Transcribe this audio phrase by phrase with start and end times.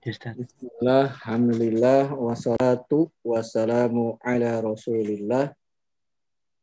[0.00, 5.52] Bismillah, Alhamdulillah, wassalatu wassalamu ala rasulillah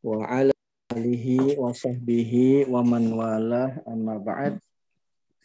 [0.02, 0.50] wa ala
[0.90, 4.58] alihi wa sahbihi wa man walah amma ba'd.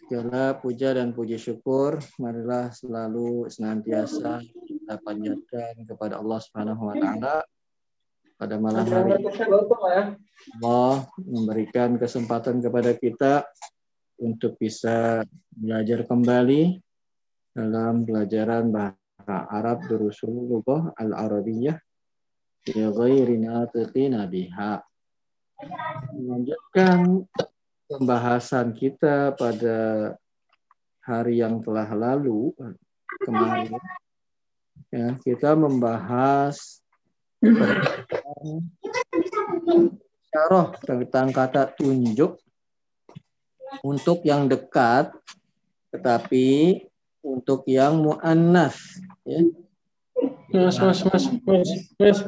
[0.09, 7.45] Segala puja dan puji syukur marilah selalu senantiasa kita panjatkan kepada Allah Subhanahu wa taala
[8.41, 9.21] pada malam hari
[10.57, 13.45] Allah memberikan kesempatan kepada kita
[14.17, 15.21] untuk bisa
[15.53, 16.82] belajar kembali
[17.53, 21.77] dalam pelajaran bahasa Arab durusul lughah al-arabiyyah
[22.65, 24.81] bi ghairi natiqina biha.
[26.17, 27.23] Melanjutkan
[27.87, 30.11] pembahasan kita pada
[31.05, 32.55] hari yang telah lalu
[33.21, 33.75] kemarin
[34.87, 36.79] ya kita membahas
[40.31, 42.39] syarah tentang kata tunjuk
[43.83, 45.11] untuk yang dekat
[45.91, 46.79] tetapi
[47.23, 48.75] untuk yang muannas
[49.23, 49.39] ya.
[50.53, 52.19] Mas, mas, mas, mas, mas.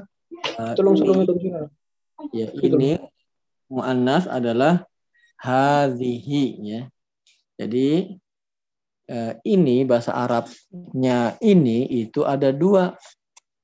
[0.58, 1.33] Uh, Tolong tolong itu
[2.33, 2.97] ya ini
[3.70, 4.88] muannas adalah
[5.39, 6.81] hadhihi ya.
[7.59, 8.20] Jadi
[9.11, 12.95] uh, ini bahasa Arabnya ini itu ada dua.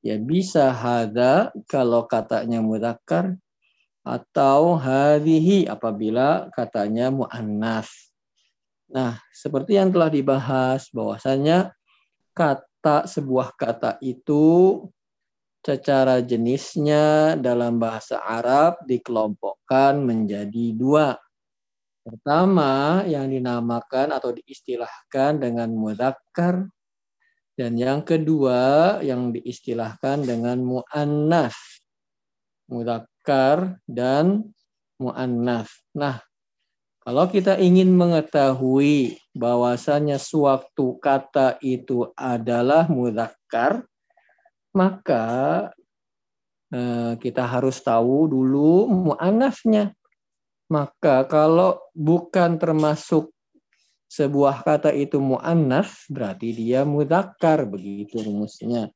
[0.01, 3.37] Ya bisa hada kalau katanya mudzakkar
[4.01, 8.10] atau hadhihi apabila katanya muannas.
[8.91, 11.71] Nah, seperti yang telah dibahas bahwasanya
[12.35, 14.83] kata sebuah kata itu
[15.61, 21.15] secara jenisnya dalam bahasa Arab dikelompokkan menjadi dua.
[22.01, 26.65] Pertama yang dinamakan atau diistilahkan dengan mudzakkar
[27.53, 31.53] dan yang kedua yang diistilahkan dengan muannas.
[32.65, 34.49] Mudzakkar dan
[34.97, 35.69] muannas.
[35.93, 36.17] Nah,
[37.01, 43.81] kalau kita ingin mengetahui bahwasanya suatu kata itu adalah mudzakkar,
[44.77, 45.25] maka
[46.69, 49.97] eh, kita harus tahu dulu muannasnya.
[50.69, 53.33] Maka kalau bukan termasuk
[54.07, 58.93] sebuah kata itu muannas, berarti dia mudzakkar begitu rumusnya.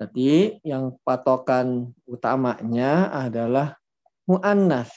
[0.00, 3.78] Jadi yang patokan utamanya adalah
[4.26, 4.90] muannas.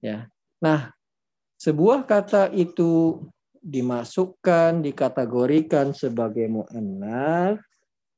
[0.00, 0.32] Ya.
[0.62, 0.95] Nah,
[1.56, 3.24] sebuah kata itu
[3.66, 7.58] dimasukkan, dikategorikan sebagai mu'annas,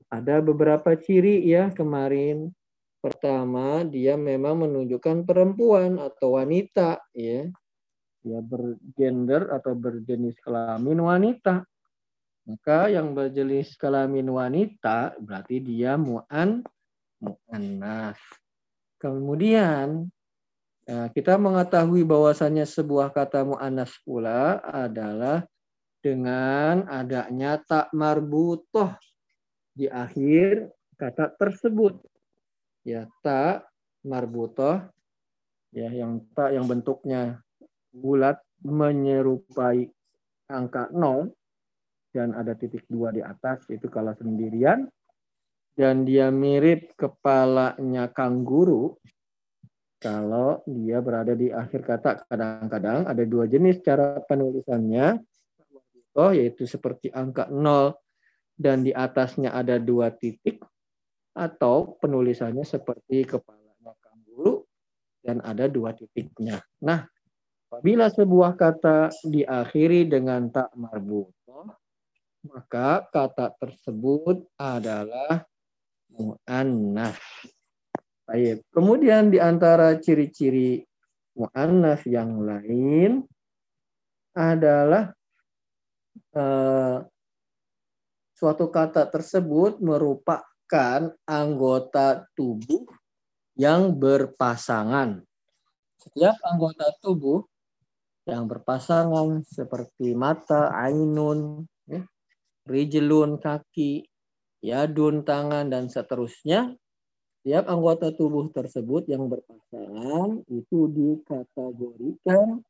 [0.08, 2.52] ada beberapa ciri ya kemarin.
[2.98, 7.46] Pertama, dia memang menunjukkan perempuan atau wanita ya.
[8.20, 11.62] Dia bergender atau berjenis kelamin wanita.
[12.48, 16.64] Maka yang berjenis kelamin wanita berarti dia mu'an
[17.22, 18.18] mu'annas.
[18.98, 20.10] Kemudian
[20.88, 25.44] Nah, kita mengetahui bahwasannya sebuah kata mu'annas pula adalah
[26.00, 28.96] dengan adanya tak marbutoh
[29.76, 32.00] di akhir kata tersebut.
[32.88, 33.68] Ya, tak
[34.00, 34.80] marbutoh
[35.76, 37.36] ya yang tak yang bentuknya
[37.92, 39.92] bulat menyerupai
[40.48, 41.28] angka 0
[42.16, 44.88] dan ada titik dua di atas itu kalau sendirian
[45.76, 48.96] dan dia mirip kepalanya kanguru
[49.98, 55.18] kalau dia berada di akhir kata kadang-kadang ada dua jenis cara penulisannya
[56.18, 57.94] oh yaitu seperti angka 0
[58.58, 60.58] dan di atasnya ada dua titik
[61.38, 64.66] atau penulisannya seperti kepalanya kanguru
[65.22, 66.58] dan ada dua titiknya.
[66.82, 67.06] Nah,
[67.70, 71.70] apabila sebuah kata diakhiri dengan tak marbutoh,
[72.50, 75.46] maka kata tersebut adalah
[76.10, 77.22] mu'annas.
[78.28, 78.60] Baik.
[78.68, 80.84] Kemudian di antara ciri-ciri
[81.32, 83.24] mu'annas yang lain
[84.36, 85.08] adalah
[86.36, 87.00] uh,
[88.36, 92.84] suatu kata tersebut merupakan anggota tubuh
[93.56, 95.24] yang berpasangan.
[95.96, 97.48] Setiap anggota tubuh
[98.28, 102.04] yang berpasangan seperti mata, ainun, ya,
[102.68, 104.04] rijlun, kaki,
[104.60, 106.76] yadun, tangan, dan seterusnya
[107.48, 112.60] setiap anggota tubuh tersebut yang berpasangan itu dikategorikan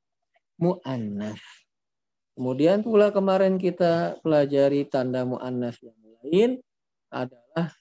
[0.55, 1.43] mu'annas.
[2.39, 6.63] Kemudian pula kemarin kita pelajari tanda mu'annas yang lain
[7.11, 7.75] adalah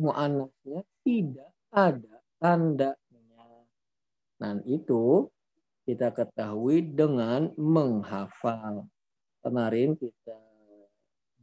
[0.00, 3.44] mu'annasnya tidak ada tandanya.
[4.40, 5.28] Dan itu
[5.84, 8.88] kita ketahui dengan menghafal.
[9.44, 10.40] Kemarin kita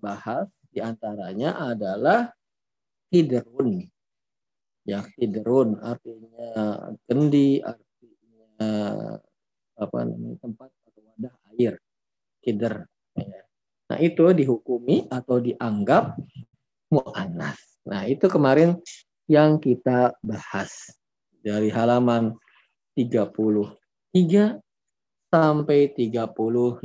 [0.02, 2.34] bahas di antaranya adalah
[3.14, 3.86] hidrun
[4.86, 6.50] ya hidrun artinya
[7.10, 8.70] kendi artinya
[9.76, 11.76] apa namanya tempat atau wadah air
[12.46, 12.88] hider
[13.18, 13.42] ya.
[13.86, 16.18] Nah, itu dihukumi atau dianggap
[16.90, 17.60] mu'annas.
[17.86, 18.82] Nah, itu kemarin
[19.30, 20.90] yang kita bahas
[21.46, 22.34] dari halaman
[22.98, 24.58] 33
[25.30, 26.82] sampai 35.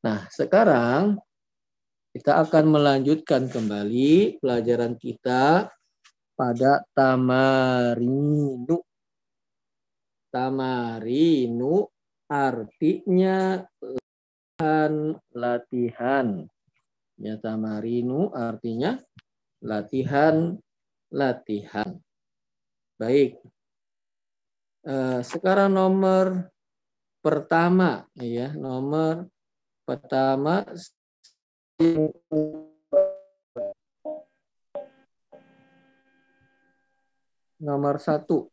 [0.00, 1.20] Nah, sekarang
[2.16, 5.68] kita akan melanjutkan kembali pelajaran kita
[6.36, 8.78] pada tamarinu.
[10.28, 11.88] Tamarinu
[12.28, 16.44] artinya latihan latihan.
[17.16, 19.00] Ya tamarinu artinya
[19.64, 20.60] latihan
[21.08, 21.96] latihan.
[23.00, 23.40] Baik.
[24.86, 26.52] Uh, sekarang nomor
[27.18, 29.26] pertama ya, nomor
[29.82, 30.62] pertama
[37.56, 38.48] nomor satu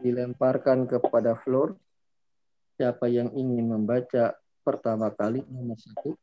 [0.00, 1.74] dilemparkan kepada floor.
[2.78, 6.14] Siapa yang ingin membaca pertama kali nomor satu?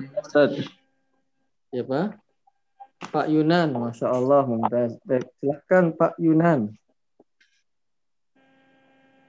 [0.00, 0.64] Ustaz.
[1.68, 2.16] Siapa?
[3.12, 4.48] Pak Yunan, Masya Allah.
[5.36, 6.72] Silahkan Pak Yunan.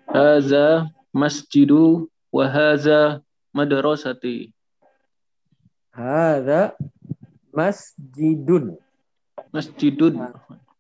[0.07, 3.21] Haza masjidu Wahaza
[3.53, 4.49] madrasati.
[5.93, 6.73] Hada
[7.53, 8.75] masjidun.
[9.53, 10.17] Masjidun.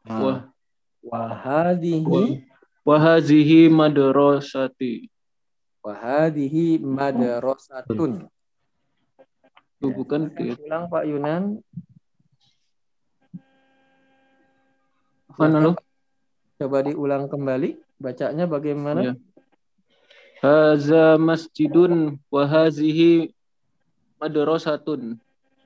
[0.09, 0.19] Ah.
[0.19, 0.39] Wah.
[1.05, 2.49] Wahadihi.
[2.83, 5.07] Wahazihi madrasati.
[5.79, 8.27] Wahadihi madrasatun.
[9.79, 9.95] Itu ya.
[9.95, 10.59] bukan ke.
[10.59, 11.43] Ulang Pak Yunan.
[15.39, 15.71] Mana lo?
[16.59, 17.79] Coba diulang kembali.
[17.99, 19.11] Bacanya bagaimana?
[19.11, 19.13] Ya.
[20.43, 23.31] Haza masjidun wa hazihi
[24.19, 25.22] madrasatun.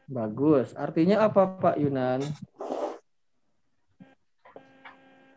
[0.08, 0.72] Bagus.
[0.74, 2.24] Artinya apa Pak Yunan?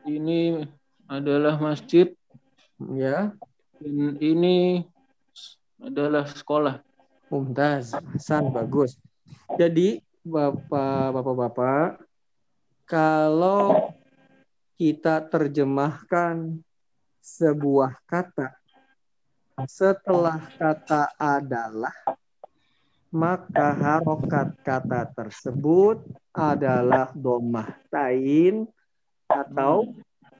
[0.07, 0.65] Ini
[1.11, 2.15] adalah masjid.
[2.95, 3.35] Ya.
[3.83, 4.87] Dan ini
[5.83, 6.79] adalah sekolah.
[7.29, 7.99] Mumtaz.
[7.99, 8.95] Hasan bagus.
[9.59, 12.07] Jadi Bapak Bapak-bapak
[12.87, 13.95] kalau
[14.79, 16.63] kita terjemahkan
[17.23, 18.61] sebuah kata
[19.69, 21.93] setelah kata adalah,
[23.11, 28.71] maka harokat kata tersebut adalah domah tain
[29.27, 29.91] atau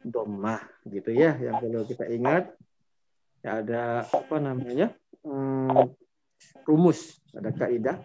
[0.07, 2.55] domah gitu ya yang perlu kita ingat.
[3.41, 4.95] Ya ada apa namanya
[5.27, 5.91] hmm,
[6.65, 7.99] rumus ada kaidah.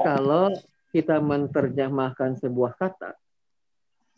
[0.00, 0.48] Kalau
[0.94, 3.14] kita menerjemahkan sebuah kata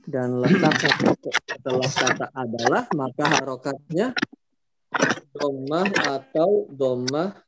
[0.06, 1.14] dan letaknya
[1.48, 4.06] setelah kata adalah maka harokatnya
[5.32, 7.41] domah atau domah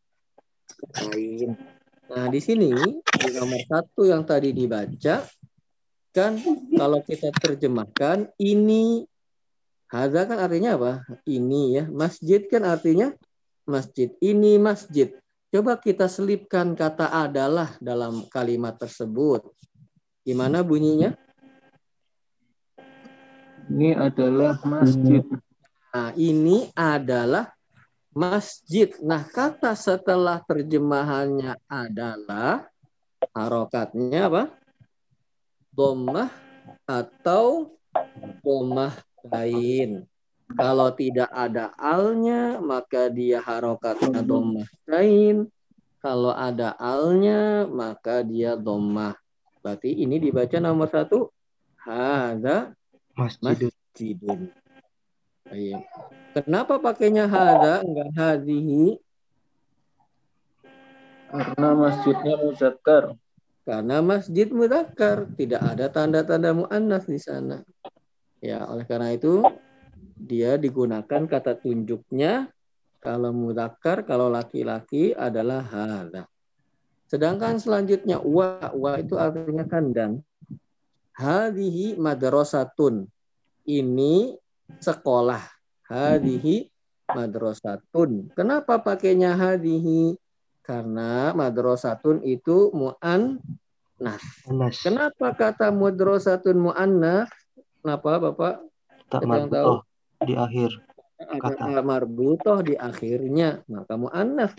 [1.12, 1.56] lain.
[2.04, 2.70] Nah, di sini
[3.00, 5.24] di nomor satu yang tadi dibaca
[6.14, 6.38] kan
[6.78, 9.02] kalau kita terjemahkan ini
[9.90, 10.92] hadza kan artinya apa?
[11.26, 11.84] Ini ya.
[11.90, 13.10] Masjid kan artinya
[13.64, 14.12] masjid.
[14.20, 15.16] Ini masjid.
[15.54, 19.46] Coba kita selipkan kata adalah dalam kalimat tersebut.
[20.26, 21.14] Gimana bunyinya?
[23.70, 25.22] Ini adalah masjid.
[25.94, 27.53] Nah, ini adalah
[28.14, 28.94] masjid.
[29.02, 32.70] Nah, kata setelah terjemahannya adalah
[33.34, 34.44] harokatnya apa?
[35.74, 36.30] Domah
[36.86, 37.74] atau
[38.40, 38.94] domah
[39.26, 40.06] lain.
[40.54, 45.50] Kalau tidak ada alnya, maka dia harokatnya domah lain.
[45.98, 49.18] Kalau ada alnya, maka dia domah.
[49.64, 51.32] Berarti ini dibaca nomor satu.
[51.80, 52.76] Hada
[53.16, 53.72] masjidun.
[53.72, 54.40] masjidun.
[55.48, 55.80] Baik.
[56.34, 58.98] Kenapa pakainya hada enggak hadihi?
[61.30, 63.14] Karena masjidnya muzakkar.
[63.62, 67.62] Karena masjid muzakkar, tidak ada tanda-tanda muannas di sana.
[68.42, 69.46] Ya, oleh karena itu
[70.18, 72.50] dia digunakan kata tunjuknya
[72.98, 76.26] kalau muzakkar, kalau laki-laki adalah hada.
[77.06, 80.18] Sedangkan selanjutnya wa, wa itu artinya kandang.
[81.14, 83.06] Hadihi madrasatun.
[83.64, 84.34] Ini
[84.82, 85.53] sekolah.
[85.88, 86.68] Hadihi
[87.10, 88.32] madrasatun.
[88.32, 90.16] Kenapa pakainya hadihi?
[90.64, 93.36] Karena madrasatun itu mu'an
[94.00, 94.16] nah.
[94.80, 97.28] Kenapa kata madrasatun mu'annas?
[97.84, 98.54] Kenapa Bapak?
[99.12, 99.84] Tak yang tahu?
[100.24, 100.70] di akhir.
[101.20, 103.60] Ada marbutoh di akhirnya.
[103.68, 104.52] Maka mu'annas.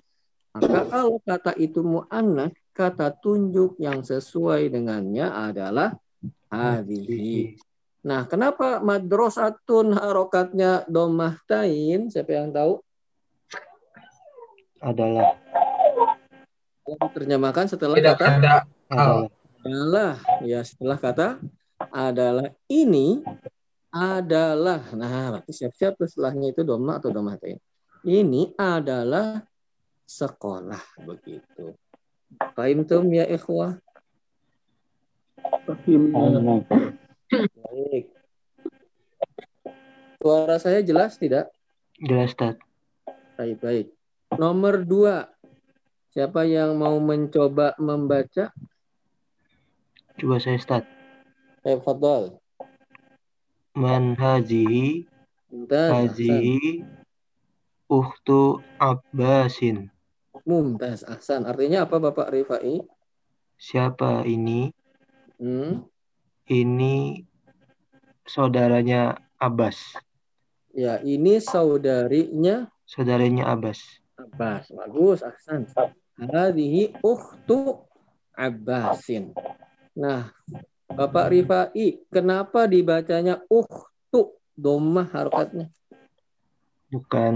[0.56, 5.98] Maka kalau kata itu mu'annas, kata tunjuk yang sesuai dengannya adalah
[6.48, 7.60] hadihi.
[8.06, 12.06] Nah, kenapa madrosatun harokatnya domah tain?
[12.06, 12.78] Siapa yang tahu?
[14.78, 15.42] Adalah.
[16.86, 18.56] Terjemahkan setelah Tidak kata ada.
[18.94, 19.26] adalah.
[19.66, 20.14] adalah.
[20.46, 21.28] Ya, setelah kata
[21.90, 23.26] adalah ini
[23.90, 24.86] adalah.
[24.94, 27.58] Nah, berarti siap-siap setelahnya itu domah atau domah tain.
[28.06, 29.42] ini adalah
[30.06, 31.74] sekolah begitu.
[32.54, 33.82] Fahimtum ya ikhwah?
[37.34, 38.06] Baik.
[40.22, 41.50] Suara saya jelas tidak?
[41.98, 42.58] Jelas, Tad.
[43.38, 43.88] Baik, baik.
[44.36, 45.30] Nomor dua.
[46.16, 48.56] Siapa yang mau mencoba membaca?
[50.16, 50.86] Coba saya start.
[51.68, 52.40] Eh, Fadol.
[53.76, 55.04] Man hazihi
[55.68, 56.88] hazihi
[57.92, 59.92] uhtu Abbasin.
[60.48, 61.04] Mumtaz.
[61.04, 61.44] Ahsan.
[61.44, 62.80] Artinya apa Bapak Rifai?
[63.60, 64.72] Siapa ini?
[65.36, 65.84] Hmm?
[66.46, 67.26] Ini
[68.22, 69.98] saudaranya Abbas.
[70.78, 73.82] Ya, ini saudarinya Saudaranya Abbas.
[74.14, 74.70] Abbas.
[74.70, 75.66] Bagus, Ahsan.
[76.22, 77.82] Hadhihi ukhtu
[78.38, 79.34] Abbasin.
[79.98, 80.30] Nah,
[80.86, 84.38] Bapak Rifai, kenapa dibacanya ukhtu?
[84.56, 85.74] Domah harokatnya.
[86.94, 87.36] Bukan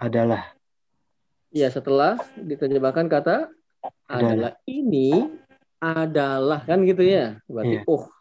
[0.00, 0.56] adalah.
[1.52, 3.52] Ya, setelah diterjemahkan kata
[4.08, 5.36] adalah ini
[5.78, 7.38] adalah kan gitu ya.
[7.46, 7.86] Berarti Iya.
[7.86, 8.17] ukhtu.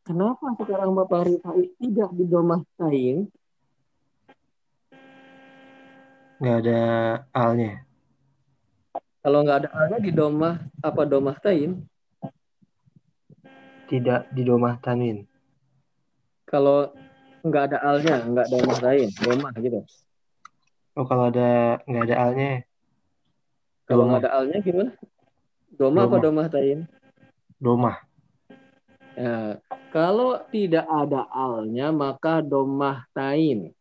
[0.00, 3.28] Kenapa sekarang Bapak Rifai tidak didomahtain?
[6.40, 6.80] Nggak ada
[7.36, 7.84] alnya.
[9.20, 11.84] Kalau nggak ada alnya di domah apa domahtain?
[13.92, 15.28] Tidak didomah tanwin.
[16.48, 16.96] Kalau
[17.44, 19.84] nggak ada alnya, nggak domahtain, domah gitu.
[20.96, 22.50] Oh kalau ada nggak ada alnya.
[23.84, 24.10] Kalau Domah.
[24.16, 24.90] nggak ada alnya gimana?
[25.74, 26.24] Domah apa Domah.
[26.24, 26.78] domahtain?
[27.60, 27.96] Domah.
[29.18, 29.58] Ya,
[29.90, 33.74] kalau tidak ada alnya maka domahtain.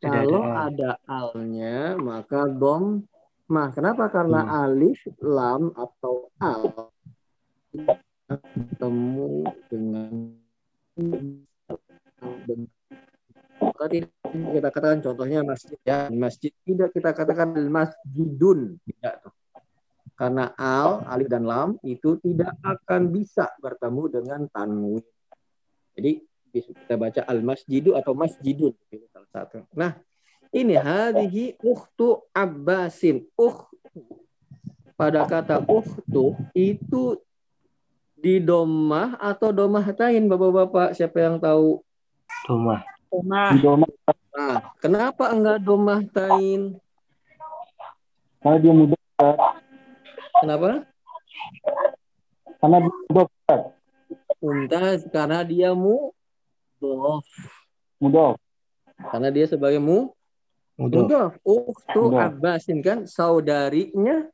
[0.00, 0.64] Tidak Kalau ada al.
[0.68, 3.04] ada alnya maka dom
[3.48, 3.68] mah.
[3.72, 4.08] Kenapa?
[4.12, 4.60] Karena Hmm.
[4.68, 6.92] alif, lam atau al
[8.24, 10.10] bertemu dengan
[13.60, 19.23] maka tidak kita katakan contohnya masjid ya masjid tidak kita katakan masjidun tidak
[20.14, 25.02] karena al alif dan lam itu tidak akan bisa bertemu dengan tanwin
[25.94, 26.22] jadi
[26.54, 29.98] bisa kita baca al masjidu atau masjidun itu salah satu nah
[30.54, 34.02] ini hadhihi ukhtu abbasin ukhtu
[34.94, 37.18] pada kata ukhtu itu
[38.14, 41.82] di domah atau domah tain bapak-bapak siapa yang tahu
[42.44, 42.80] Domah.
[43.62, 43.88] Domah.
[44.34, 46.76] Nah, kenapa enggak domah tain?
[48.44, 49.00] Karena dia mudah.
[50.40, 50.86] Kenapa?
[52.58, 53.28] Karena dia mudah.
[54.44, 57.24] Mumtaz karena dia mudhof.
[57.96, 58.36] Mudah.
[59.08, 60.12] Karena dia sebagai mu
[60.76, 61.00] Mudah.
[61.06, 61.32] mudhof.
[61.44, 62.20] Ukhtu Mudhof.
[62.20, 64.28] Abbasin kan saudarinya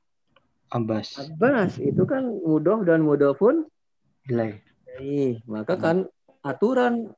[0.70, 1.18] Abbas.
[1.18, 1.78] Abbas.
[1.78, 3.66] Itu kan mudhof dan mudhofun
[4.26, 4.58] Ilai.
[4.98, 5.42] ilaih.
[5.46, 5.96] Maka kan
[6.42, 7.10] aturan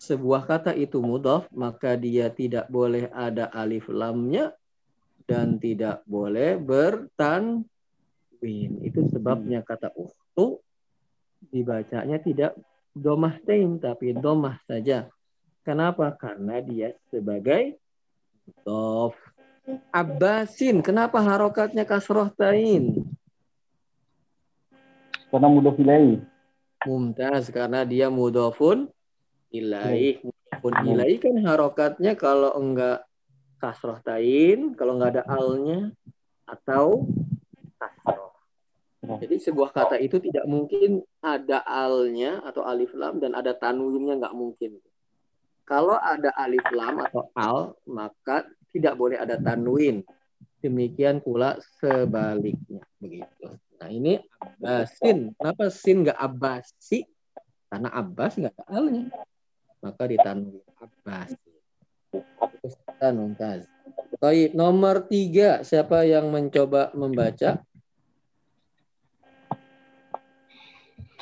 [0.00, 4.56] sebuah kata itu mudhof maka dia tidak boleh ada alif lamnya
[5.28, 6.56] dan tidak boleh
[8.40, 8.80] bertanwin.
[8.80, 10.64] Itu sebabnya kata ukhtu
[11.52, 12.56] dibacanya tidak
[12.96, 15.08] domah tain tapi domah saja.
[15.60, 16.16] Kenapa?
[16.16, 17.76] Karena dia sebagai
[18.48, 19.14] mudhof.
[19.92, 23.04] Abbasin, kenapa harokatnya kasroh tain?
[25.30, 26.18] Karena mudah ilai.
[26.80, 28.88] Mumtaz karena dia mudhofun
[29.52, 30.24] ilaih.
[30.24, 33.04] Mudhofun ilaih kan harokatnya kalau enggak
[33.60, 35.92] kasroh tain, kalau enggak ada alnya
[36.48, 37.04] atau.
[39.18, 44.36] Jadi sebuah kata itu tidak mungkin ada alnya atau alif lam dan ada tanwinnya nggak
[44.36, 44.78] mungkin.
[45.66, 50.06] Kalau ada alif lam atau al, maka tidak boleh ada tanwin.
[50.60, 52.84] Demikian pula sebaliknya.
[53.00, 53.56] Begitu.
[53.80, 55.32] Nah ini Abbasin.
[55.34, 57.08] Kenapa sin nggak Abbasi?
[57.70, 59.08] Karena Abbas nggak ada alnya.
[59.80, 61.32] Maka ditanwin Abbas.
[62.60, 63.08] Terus kita
[64.52, 65.64] nomor tiga.
[65.64, 67.62] Siapa yang mencoba membaca?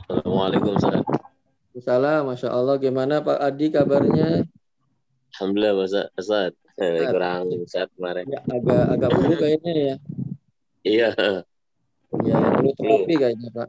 [0.07, 1.03] Assalamualaikum Ustaz.
[1.83, 2.77] Salam, Masya Allah.
[2.79, 4.47] Gimana Pak Adi kabarnya?
[5.35, 6.07] Alhamdulillah Ustaz.
[6.15, 6.53] Ustaz.
[6.79, 8.31] Kurang sehat kemarin.
[8.31, 9.95] Ya, agak agak flu kayaknya ya.
[10.87, 11.11] Iya,
[12.25, 13.69] Ya, flu terapi kayaknya Pak.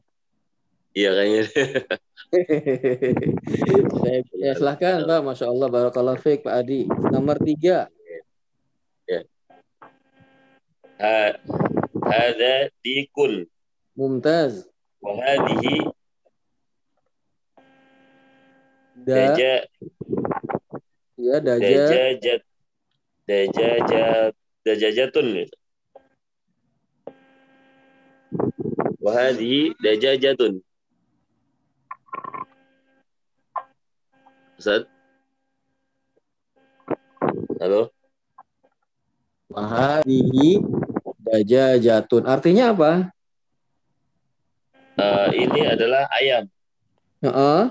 [0.94, 1.44] iya kayaknya.
[4.00, 5.20] Saya, ya, silahkan Pak.
[5.26, 5.68] Masya Allah.
[5.74, 6.86] Barakallah fiqh Pak Adi.
[6.86, 7.90] Nomor tiga.
[11.00, 11.32] Ha,
[12.04, 13.48] Hada dikun
[13.96, 14.68] Mumtaz.
[15.00, 15.16] wa
[19.06, 19.54] hadhihi Da, daja
[21.20, 21.68] ya, daja.
[21.68, 22.42] dajajat
[23.28, 24.34] dajajat
[24.66, 25.28] dajajatun.
[29.00, 30.60] Wa hadhihi dajajatun.
[34.60, 34.84] Ustaz?
[37.64, 37.92] Halo?
[39.50, 40.60] Wahadihi
[41.24, 42.28] dajajatun.
[42.28, 42.92] Artinya apa?
[45.00, 46.44] Eh, ini adalah ayam
[47.24, 47.62] Heeh.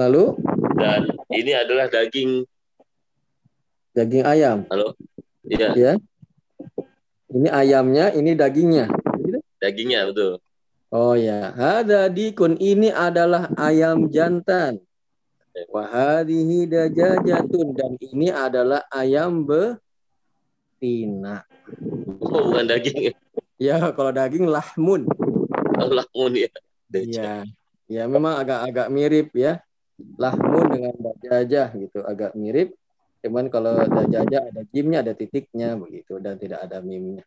[0.00, 0.36] Lalu
[0.80, 2.48] dan ini adalah daging.
[3.92, 4.64] daging ayam.
[4.72, 4.96] Halo.
[5.44, 5.92] Iya, Ya.
[7.30, 8.90] Ini ayamnya, ini dagingnya.
[9.62, 10.42] dagingnya betul.
[10.90, 14.82] Oh ya, hada dikun ini adalah ayam jantan.
[15.70, 19.86] Wahadihi dajajatun dan ini adalah ayam betina.
[22.18, 23.14] Oh, bukan daging.
[23.60, 25.06] Ya, kalau daging lahmun.
[25.78, 26.02] Allah
[26.34, 26.50] ya.
[26.90, 27.46] Ya,
[27.86, 29.62] ya memang agak-agak mirip ya.
[30.18, 32.76] Lahmun dengan dajajah gitu, agak mirip.
[33.20, 37.24] Cuman kalau dajajah ada jimnya, ada titiknya begitu dan tidak ada mimnya.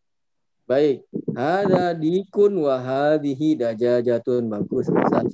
[0.63, 1.03] Baik,
[1.35, 5.27] hada dikun wahadihi dajajatun bagus Hasan.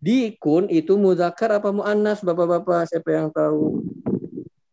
[0.00, 3.84] Dikun itu muzakkar apa muannas Bapak-bapak siapa yang tahu?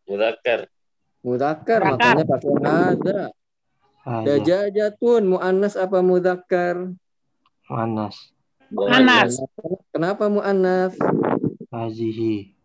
[0.08, 0.72] Mudakar.
[1.20, 2.16] Muzakkar Muzakkar.
[2.16, 2.52] makanya pakai.
[2.64, 3.22] Ada.
[4.08, 6.96] Dajajatun muannas apa muzakkar?
[7.68, 8.32] Manas.
[8.72, 9.44] Anas.
[9.92, 10.96] Kenapa muannas?
[11.72, 12.58] Hazihi.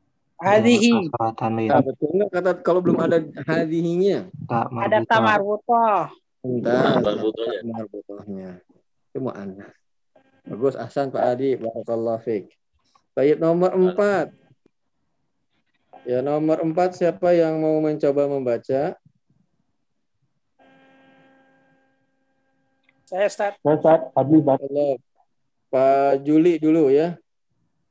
[0.42, 0.90] Hadihi.
[1.14, 4.26] Kata Nah, betul nggak kata kalau belum ada hadihinya?
[4.50, 6.11] Tak Ada tamarbutoh.
[6.42, 7.62] Bentar, Tamar butuhnya.
[7.62, 8.50] marbutohnya.
[9.14, 9.71] Itu muannas.
[10.42, 12.50] Bagus Ahsan Pak Adi, barakallahu fiik.
[13.14, 14.35] Baik nomor empat.
[16.02, 18.99] Ya nomor empat siapa yang mau mencoba membaca?
[23.06, 23.54] Saya start.
[23.62, 24.00] Saya Ustaz.
[25.71, 27.21] Pak Juli dulu ya.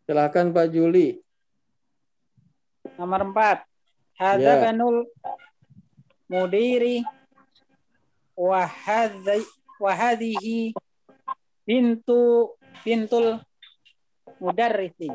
[0.06, 1.18] Silakan Pak Juli.
[2.98, 3.64] Nomor empat.
[4.18, 4.38] Ya.
[4.38, 5.10] Hadza banul
[6.30, 7.02] mudiri
[8.38, 9.42] wa hadhi
[9.82, 10.78] wa hadhihi
[11.66, 12.54] bintu
[12.86, 13.42] bintul
[14.38, 15.10] mudarrisi.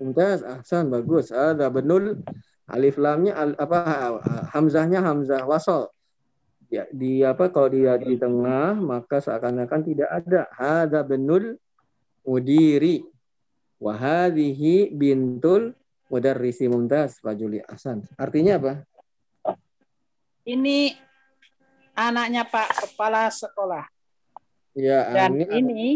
[0.00, 1.28] Mumtaz, Ahsan, bagus.
[1.28, 2.24] Ada benul
[2.64, 4.16] alif lamnya al, apa
[4.56, 5.92] hamzahnya hamzah wasol.
[6.70, 10.48] Ya, di apa kalau dia di tengah maka seakan-akan tidak ada.
[10.56, 11.60] Ada benul
[12.24, 13.04] mudiri.
[13.80, 15.72] Wahadihi bintul
[16.12, 18.04] mudarrisi mumtaz Pak Juli Ahsan.
[18.20, 18.74] Artinya apa?
[20.44, 20.92] Ini
[21.96, 23.88] anaknya Pak Kepala Sekolah.
[24.76, 25.88] Ya, Dan ini, ini,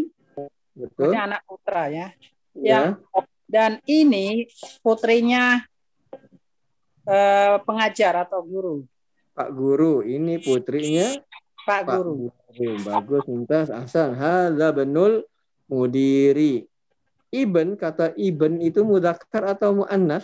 [0.73, 1.13] betul.
[1.13, 2.09] anak putra ya.
[2.57, 2.97] Ya.
[3.45, 4.49] Dan ini
[4.81, 5.61] putrinya
[7.05, 8.75] eh, pengajar atau guru.
[9.35, 11.11] Pak Guru, ini putrinya
[11.67, 12.31] Pak Pak Guru.
[12.31, 12.73] Guru.
[12.87, 13.67] Bagus, mumtaz.
[13.67, 14.15] Ahsan.
[14.15, 15.27] Hadza benul
[15.67, 16.65] mudiri.
[17.35, 20.23] Iben, kata iben itu mudakkar atau muannas?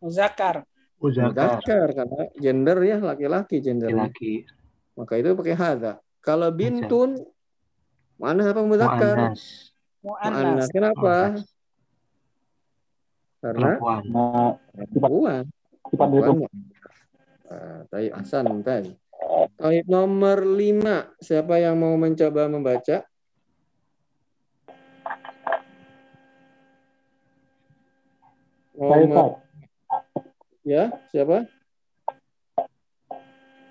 [0.00, 0.64] Muzakkar.
[0.96, 1.60] Uzakar.
[1.60, 3.92] Mudakkar karena gender ya laki-laki gender.
[3.92, 4.48] Laki.
[4.96, 6.00] Maka itu pakai hadza.
[6.24, 7.20] Kalau bintun
[8.16, 9.16] muannas apa mudakkar?
[9.36, 9.42] Mu'anas.
[10.00, 10.40] Mu'annas.
[10.40, 10.68] Muannas.
[10.72, 11.16] Kenapa?
[11.36, 11.46] Mu'anas.
[13.38, 15.42] Karena Perempuan.
[15.94, 16.52] Perempuan.
[17.48, 18.44] Ah, Taib Hasan.
[18.60, 21.08] Taib nomor lima.
[21.22, 23.07] Siapa yang mau mencoba membaca?
[28.78, 29.42] Nomor,
[30.62, 31.50] ya, siapa?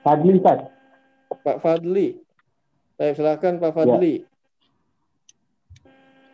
[0.04, 0.68] Fadli Ustaz.
[1.48, 2.20] Pak Fadli.
[3.00, 4.28] Saya silakan Pak Fadli.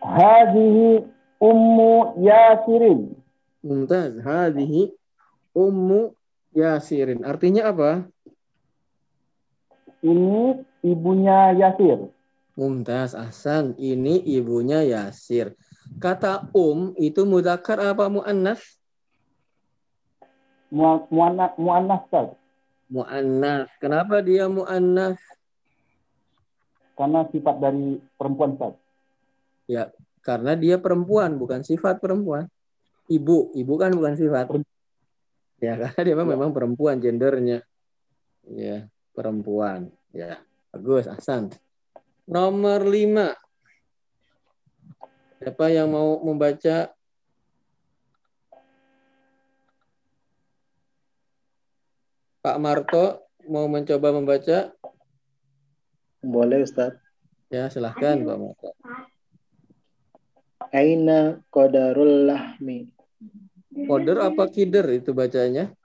[0.01, 1.05] Hadihi
[1.37, 3.13] Ummu Yasirin.
[3.61, 4.17] Mumtaz.
[4.25, 4.89] Hadihi
[5.53, 6.17] Ummu
[6.57, 7.21] Yasirin.
[7.21, 8.09] Artinya apa?
[10.01, 12.09] Ini ibunya Yasir.
[12.57, 13.13] Mumtaz.
[13.13, 13.77] Ahsan.
[13.77, 15.53] Ini ibunya Yasir.
[16.01, 18.61] Kata um itu mudakar apa muannas?
[20.73, 22.27] Mu- Muannas Muannas Ustaz.
[22.89, 23.69] Muannas.
[23.77, 25.17] Kenapa dia muannas?
[26.93, 28.73] Karena sifat dari perempuan Ustaz.
[30.23, 32.47] Karena dia perempuan, bukan sifat perempuan.
[33.11, 34.55] Ibu, ibu kan bukan sifat.
[35.59, 37.59] Ya, karena dia memang, memang perempuan gendernya.
[38.47, 39.91] Ya, perempuan.
[40.15, 40.39] Ya,
[40.71, 41.51] bagus, Hasan.
[42.23, 43.35] Nomor lima.
[45.43, 46.87] Siapa yang mau membaca?
[52.39, 54.71] Pak Marto mau mencoba membaca?
[56.23, 56.95] Boleh Ustaz.
[57.51, 58.71] Ya, silahkan Pak Marto.
[60.71, 62.87] Aina qadarul lahmi.
[63.83, 65.75] Koder apa kider itu bacanya?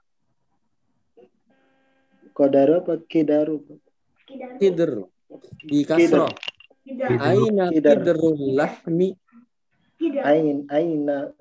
[2.31, 3.59] Qadaru apa kidaru?
[4.55, 5.03] Kider.
[5.67, 6.31] Di kasroh.
[7.19, 8.07] Aina Kider.
[8.07, 9.19] kiderul lahmi.
[9.99, 11.35] Ain aina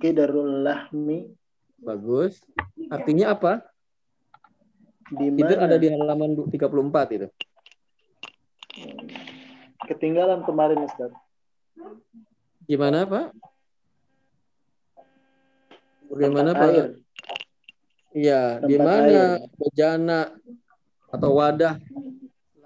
[0.00, 1.28] kidarul lahmi.
[1.76, 2.40] Bagus.
[2.88, 3.60] Artinya apa?
[5.12, 5.68] Di mana?
[5.68, 7.28] ada di halaman du- 34 itu.
[9.84, 11.12] Ketinggalan kemarin Ustaz.
[12.64, 13.36] Gimana Pak?
[16.08, 16.96] Bagaimana air.
[16.96, 17.04] Pak?
[18.14, 20.32] Iya, di mana bejana
[21.10, 21.78] Atau wadah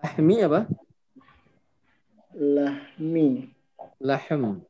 [0.01, 0.65] lahmi apa?
[2.33, 3.51] Lahmi.
[3.99, 4.68] Lahm.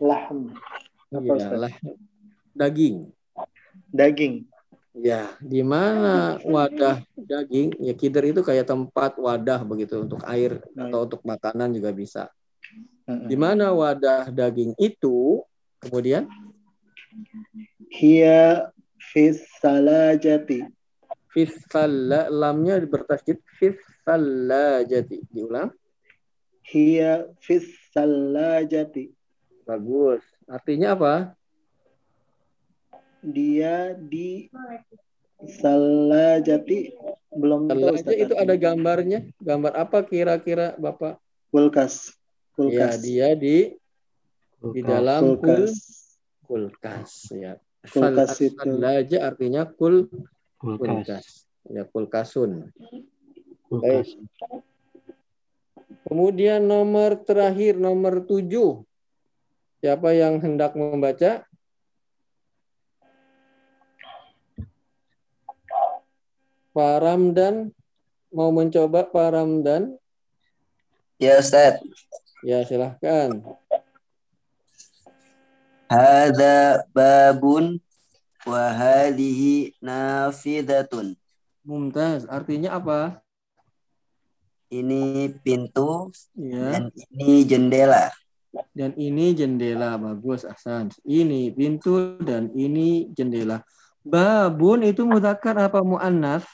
[0.00, 0.52] Lahm.
[1.12, 1.58] Apa Ustaz?
[1.58, 1.96] lahm.
[2.52, 2.96] Daging.
[3.92, 4.34] Daging.
[4.96, 7.76] Ya, di mana wadah daging?
[7.84, 12.32] Ya kider itu kayak tempat wadah begitu untuk air atau untuk makanan juga bisa.
[13.04, 15.44] Di mana wadah daging itu
[15.84, 16.24] kemudian
[17.92, 20.68] Hiya fis salajati.
[21.32, 25.24] fis salla- lamnya bertasjid fis salajati.
[25.28, 25.72] Diulang.
[26.72, 29.15] Hiya fis salajati.
[29.66, 30.22] Bagus.
[30.46, 31.14] Artinya apa?
[33.20, 34.46] Dia di
[35.42, 36.94] salajati
[37.34, 38.14] belum tahu Salaja Ustaz.
[38.22, 39.20] itu ada gambarnya.
[39.42, 41.18] Gambar apa kira-kira Bapak?
[41.50, 42.14] kulkas.
[42.56, 42.94] Ya, Kulkas.
[43.02, 43.74] dia di
[44.56, 44.86] di Kulkas.
[44.86, 45.74] dalam kul kulkas.
[46.46, 47.52] kulkas ya.
[47.84, 48.56] Kulkas Sal- itu.
[48.62, 50.06] Salaja artinya kul
[50.56, 50.86] Kulkas.
[50.86, 51.26] kulkas.
[51.66, 52.70] Ya, kulkasun.
[53.66, 54.14] Kulkas.
[56.06, 58.86] Kemudian nomor terakhir, nomor tujuh.
[59.86, 61.46] Siapa yang hendak membaca?
[66.74, 67.70] Pak Ramdan
[68.34, 69.94] mau mencoba Pak Ramdan?
[71.22, 71.78] Ya Ustaz.
[72.42, 73.46] Ya silahkan.
[75.86, 77.78] Hada babun
[78.42, 81.14] wa hadhihi nafidatun.
[81.62, 82.26] Mumtaz.
[82.26, 83.22] Artinya apa?
[84.66, 86.74] Ini pintu Ya.
[86.74, 88.10] dan ini jendela.
[88.72, 89.96] Dan ini jendela.
[90.00, 90.92] Bagus, Ahsan.
[91.04, 93.60] Ini pintu dan ini jendela.
[94.06, 96.46] Babun itu mudzakkar apa muannas?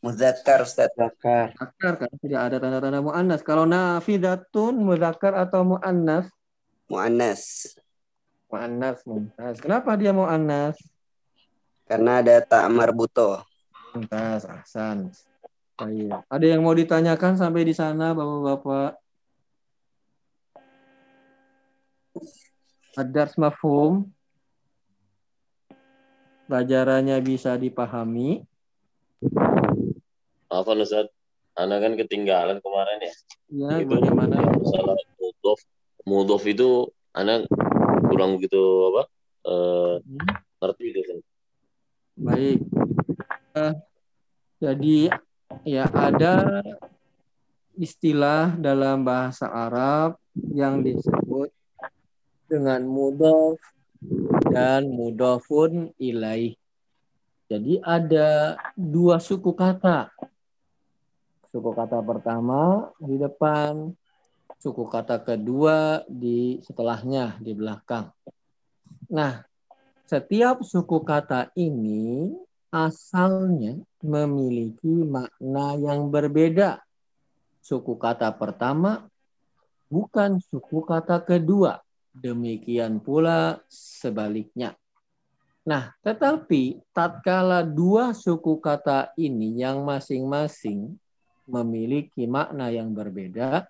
[0.00, 0.88] Muzakkar Ustaz.
[0.94, 1.52] Zakar.
[1.58, 3.42] Akar kan tidak ada tanda-tanda muannas.
[3.42, 6.30] Kalau nafidatun mudzakkar atau muannas?
[6.88, 7.74] Muannas.
[8.48, 9.60] Muannas mumtaz.
[9.60, 10.80] Kenapa dia muannas?
[11.84, 13.44] Karena ada tak marbuto.
[13.92, 15.12] Mumtaz, ahsan.
[15.76, 16.10] Baik.
[16.26, 19.07] Ada yang mau ditanyakan sampai di sana Bapak-bapak?
[22.98, 24.10] Adars mafhum.
[26.50, 28.42] Pelajarannya bisa dipahami.
[30.50, 31.06] Maafan Ustaz.
[31.54, 33.14] Anak kan ketinggalan kemarin ya.
[33.50, 34.42] Ya, itu bagaimana?
[34.42, 35.60] masalah mudof.
[36.02, 37.46] Mudof itu anak
[38.10, 38.58] kurang begitu
[38.90, 39.02] apa?
[39.46, 40.26] Eh, Hmm.
[40.58, 41.18] ngerti gitu kan.
[42.18, 42.58] Baik.
[43.58, 43.74] Eh,
[44.58, 44.98] jadi
[45.62, 46.62] ya ada
[47.78, 51.54] istilah dalam bahasa Arab yang disebut
[52.48, 53.60] dengan mudhof
[54.48, 56.56] dan mudhofun ilaih.
[57.48, 60.12] Jadi ada dua suku kata.
[61.48, 63.92] Suku kata pertama di depan,
[64.60, 68.12] suku kata kedua di setelahnya di belakang.
[69.08, 69.40] Nah,
[70.04, 72.28] setiap suku kata ini
[72.68, 76.84] asalnya memiliki makna yang berbeda.
[77.64, 79.08] Suku kata pertama
[79.88, 81.80] bukan suku kata kedua.
[82.18, 84.74] Demikian pula sebaliknya.
[85.68, 90.96] Nah, tetapi tatkala dua suku kata ini yang masing-masing
[91.44, 93.68] memiliki makna yang berbeda,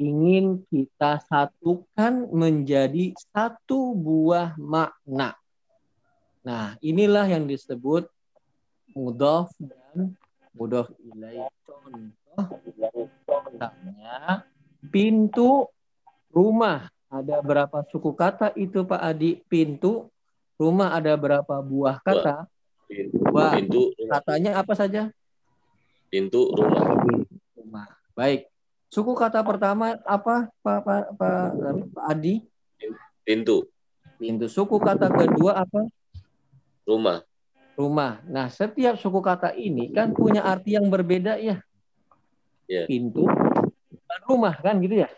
[0.00, 5.36] ingin kita satukan menjadi satu buah makna.
[6.40, 8.08] Nah, inilah yang disebut
[8.96, 10.16] mudhof dan
[10.56, 11.48] mudhof ilaih.
[11.68, 12.48] Contoh
[13.28, 14.44] contohnya
[14.88, 15.68] pintu
[16.32, 16.88] rumah.
[17.10, 19.42] Ada berapa suku kata itu Pak Adi?
[19.50, 20.06] Pintu
[20.54, 22.46] rumah ada berapa buah kata?
[22.86, 23.58] Dua.
[23.58, 25.10] Pintu, Katanya apa saja?
[26.10, 26.90] pintu rumah.
[27.54, 27.86] Rumah.
[28.18, 28.50] Baik.
[28.90, 31.46] Suku kata pertama apa Pak Pak Pak,
[31.94, 32.42] Pak Adi?
[33.22, 33.66] Pintu,
[34.18, 34.50] Pintu.
[34.50, 35.86] Suku kata kedua apa?
[36.86, 37.22] rumah.
[37.78, 38.18] rumah.
[38.26, 41.62] Nah, setiap suku kata ini kan punya arti yang berbeda ya.
[42.66, 42.90] Iya.
[42.90, 43.30] Pintu
[44.26, 45.10] rumah kan gitu ya.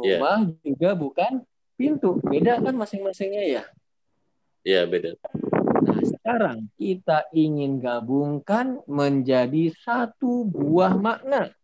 [0.00, 0.18] Iya.
[0.20, 1.32] Rumah juga bukan
[1.74, 2.20] pintu.
[2.20, 3.62] Beda kan masing-masingnya ya.
[4.66, 5.14] Iya, beda.
[5.86, 11.54] Nah, sekarang kita ingin gabungkan menjadi satu buah makna.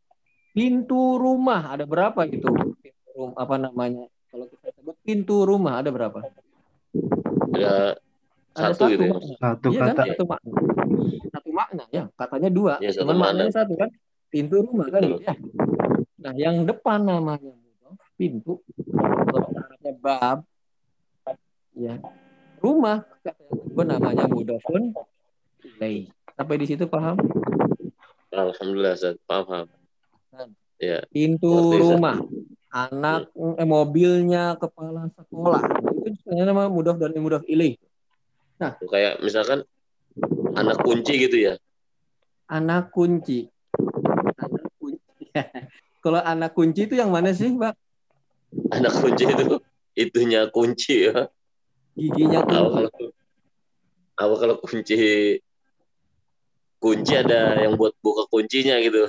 [0.52, 2.52] Pintu rumah ada berapa gitu?
[2.78, 4.06] Pintu rum- apa namanya?
[4.30, 6.22] Kalau kita sebut pintu rumah ada berapa?
[7.52, 7.96] Ada
[8.52, 9.12] Ada satu gitu ya.
[9.16, 9.34] makna.
[9.40, 10.02] Satu Iya kan kata.
[10.12, 10.52] satu makna.
[11.32, 12.74] Satu makna ya, katanya dua.
[12.78, 13.26] Iya, satu Cuman makna.
[13.48, 13.90] maknanya satu kan.
[14.28, 15.34] Pintu rumah kan ya.
[16.22, 17.52] Nah, yang depan namanya
[18.22, 18.62] pintu.
[18.94, 20.38] Arabnya bab.
[21.74, 21.98] Ya.
[22.62, 24.94] Rumah kedua namanya mudhofun
[25.66, 26.06] ilaih.
[26.38, 27.18] Sampai di situ paham?
[28.30, 29.18] Alhamdulillah, Ustaz.
[29.26, 29.66] Paham,
[30.30, 30.48] paham.
[30.78, 31.82] Iya, Pintu Ngerti, Ustaz.
[31.90, 32.16] rumah.
[32.72, 35.60] Anak eh, mobilnya kepala sekolah.
[36.06, 37.74] Itu sebenarnya nama mudhof dan mudhof ilaih.
[38.62, 39.66] kayak misalkan
[40.54, 41.54] anak kunci gitu ya.
[42.46, 43.50] anak kunci.
[44.38, 45.26] Anak kunci.
[46.04, 47.74] Kalau anak kunci itu yang mana sih, Mbak?
[48.72, 49.44] Anak kunci itu
[49.96, 51.28] itunya kunci ya.
[51.96, 52.72] Giginya Apa kunci.
[52.72, 52.90] kalau
[54.12, 54.96] apa kalau kunci
[56.78, 59.08] kunci ada yang buat buka kuncinya gitu.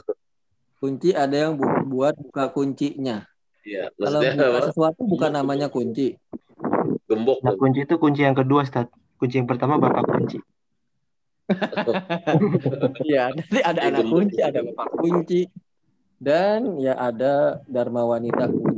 [0.80, 3.24] Kunci ada yang bu- buat buka kuncinya.
[3.64, 4.60] Iya, Kalau buka apa?
[4.68, 6.20] sesuatu bukan namanya kunci.
[7.08, 7.40] Gembok.
[7.44, 8.92] Nah, kunci itu kunci yang kedua, Ustaz.
[9.16, 10.38] Kunci yang pertama bapak kunci.
[13.04, 15.42] Iya, nanti ada anak kunci, ada bapak kunci,
[16.18, 18.73] dan ya ada dharma wanita kunci.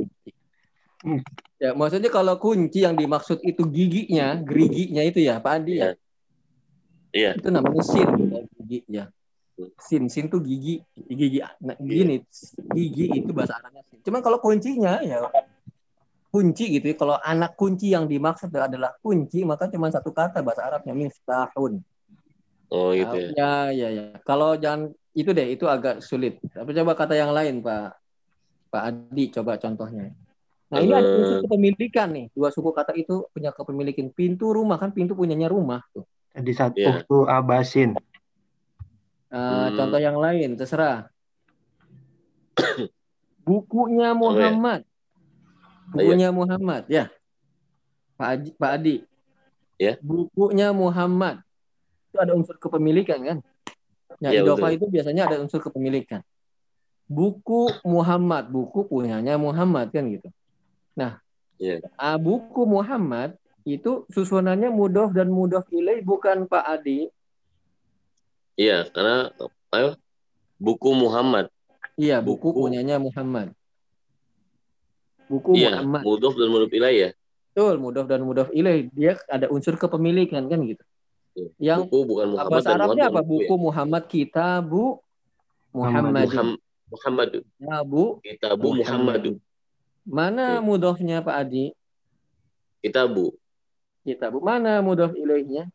[1.06, 1.22] Hmm.
[1.62, 5.94] Ya, maksudnya kalau kunci yang dimaksud itu giginya, geriginya itu ya, Pak Adi ya.
[7.14, 7.30] Iya.
[7.38, 9.04] Itu namanya sin, ya, giginya.
[9.80, 11.40] Sin, sin tuh gigi, gigi.
[11.62, 12.20] Nah, gini,
[12.74, 14.02] gigi itu bahasa Arabnya sin.
[14.04, 15.24] Cuman kalau kuncinya ya
[16.36, 16.92] kunci gitu.
[16.92, 16.96] ya.
[16.98, 21.80] Kalau anak kunci yang dimaksud adalah kunci, maka cuma satu kata bahasa Arabnya miftahun.
[22.68, 23.30] Oh gitu ya.
[23.32, 24.04] Ya, ya, ya.
[24.26, 26.36] Kalau jangan itu deh, itu agak sulit.
[26.52, 27.96] Tapi coba kata yang lain, Pak.
[28.68, 30.12] Pak Adi, coba contohnya.
[30.66, 31.18] Nah, ini ada Eh.
[31.22, 32.26] unsur kepemilikan nih.
[32.34, 34.10] Dua suku kata itu punya kepemilikan.
[34.10, 36.02] Pintu rumah kan pintu punyanya rumah tuh.
[36.36, 37.00] Di Iya.
[37.06, 37.94] uktu abasin.
[39.30, 39.74] Eh, Hmm.
[39.78, 41.06] Contoh yang lain, terserah.
[43.46, 44.82] Bukunya Muhammad.
[45.94, 47.08] Bukunya Muhammad, ya.
[48.18, 48.96] Pak Adi, Pak Adi.
[49.78, 49.94] Ya.
[50.02, 51.46] Bukunya Muhammad.
[52.10, 53.38] Itu ada unsur kepemilikan kan?
[54.18, 54.72] Ya, Ya, betul.
[54.72, 56.24] itu biasanya ada unsur kepemilikan.
[57.06, 60.26] Buku Muhammad, buku punyanya Muhammad kan gitu.
[60.96, 61.20] Nah,
[61.56, 61.80] Ya.
[61.96, 67.08] ah, buku Muhammad itu susunannya mudof dan mudof ilaih bukan Pak Adi.
[68.56, 69.32] Iya, karena
[69.72, 69.96] ayo
[70.56, 71.52] buku Muhammad.
[71.96, 72.68] Iya, buku, Buku.
[72.68, 73.52] punyanya Muhammad.
[75.28, 76.02] Buku Iya, Muhammad.
[76.04, 77.10] mudhof dan mudhof ilaih ya.
[77.52, 78.92] Betul, mudof dan mudof ilaih.
[78.92, 80.84] Dia ada unsur kepemilikan kan gitu.
[81.56, 83.28] Yang Buku bukan Muhammad bahasa Arabnya Muhammad apa?
[83.28, 84.84] Buku Muhammad Kitabu
[85.72, 86.24] Muhammadin.
[86.24, 89.20] Muhammad Muhammad Kitabu Kitabu Muhammad
[90.06, 90.62] Mana Ya.
[90.62, 91.74] mudofnya Pak Adi?
[92.80, 93.34] Kitabu
[94.06, 94.38] Kitabu.
[94.38, 95.66] Mana mudof ilaihnya?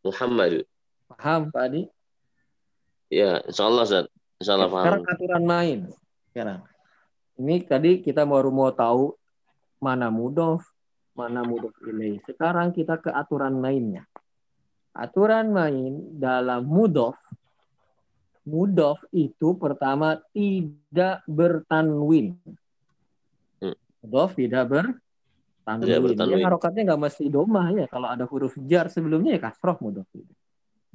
[0.00, 0.64] Muhammad.
[1.12, 1.82] Paham Pak Adi?
[3.12, 4.08] Ya, insyaallah Ustaz.
[4.40, 4.84] Insyaallah paham.
[4.88, 5.78] Sekarang aturan main.
[6.32, 6.60] Sekarang.
[7.36, 9.12] Ini tadi kita baru mau tahu
[9.84, 10.64] mana mudof,
[11.12, 12.24] mana mudof ilaih.
[12.24, 14.08] Sekarang kita ke aturan mainnya.
[14.96, 17.20] Aturan main dalam mudof,
[18.48, 22.40] mudof itu pertama tidak bertanwin.
[24.02, 25.86] Mudof tidak bertanwin.
[25.86, 26.38] Tidak bertanwin.
[26.38, 27.86] Dia harokatnya nggak mesti domah ya.
[27.86, 29.78] Kalau ada huruf jar sebelumnya ya kasroh.
[29.78, 30.20] Tapi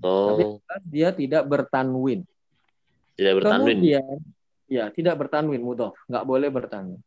[0.06, 2.22] Oh, dia tidak bertanwin.
[3.18, 3.82] tidak bertanwin.
[3.82, 4.18] Kemudian,
[4.70, 7.02] ya tidak bertanwin mudof, nggak boleh bertanwin.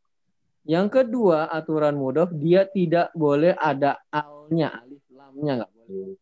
[0.67, 6.20] Yang kedua aturan mudof dia tidak boleh ada alnya, alif lamnya nggak boleh.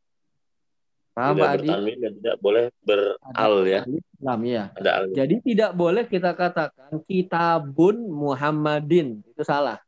[1.19, 1.67] Paham Tidak Pak Adi?
[1.67, 3.81] bertanwin dan tidak boleh beral ya.
[3.83, 4.65] Alif lam ya.
[4.79, 5.05] Ada al.
[5.11, 9.83] Jadi tidak boleh kita katakan kitabun Muhammadin itu salah.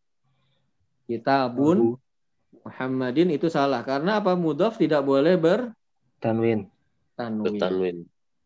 [1.06, 1.94] Kitabun
[2.66, 5.38] Muhammadin itu salah karena apa mudof tidak boleh
[6.18, 6.66] Tanwin.
[7.14, 7.46] bertanwin.
[7.46, 7.96] Bertanwin.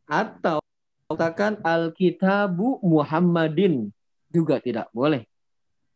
[0.05, 0.61] atau
[1.09, 3.89] katakan Alkitabu Muhammadin
[4.29, 5.25] juga tidak boleh.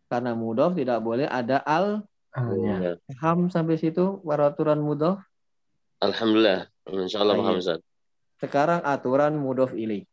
[0.09, 2.01] Karena mudof tidak boleh ada al.
[2.33, 2.97] Alnya.
[3.13, 3.33] Ya.
[3.53, 5.21] Sampai situ peraturan mudof.
[5.99, 6.71] Alhamdulillah.
[6.89, 7.45] Insyaallah Baik.
[7.45, 7.81] paham Ustaz.
[8.39, 10.07] Sekarang aturan mudof ilaih.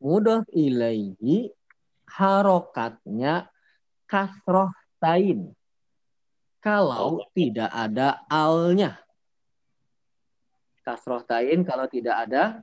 [0.00, 1.50] Mudof ilaihi
[2.06, 3.50] harokatnya
[4.06, 4.70] kasroh
[5.02, 5.52] tain.
[6.62, 7.26] Kalau Oh.
[7.34, 8.98] tidak ada alnya.
[10.82, 12.62] Kasroh tain kalau tidak ada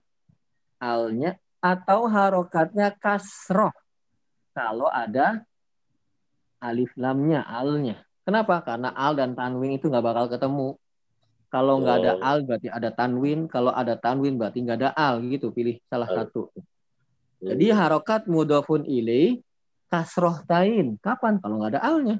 [0.79, 3.71] alnya atau harokatnya kasroh
[4.51, 5.43] kalau ada
[6.59, 7.99] alif lamnya alnya.
[8.23, 8.63] Kenapa?
[8.63, 10.79] Karena al dan tanwin itu nggak bakal ketemu.
[11.54, 12.26] Kalau nggak ada Oh.
[12.34, 13.46] al berarti ada tanwin.
[13.46, 15.54] Kalau ada tanwin berarti nggak ada al gitu.
[15.54, 16.16] Pilih salah Oh.
[16.18, 16.42] satu.
[17.46, 19.38] Jadi harokat mudofun ilaih
[19.86, 20.98] kasroh tain.
[20.98, 21.38] Kapan?
[21.38, 22.18] Kalau nggak ada alnya.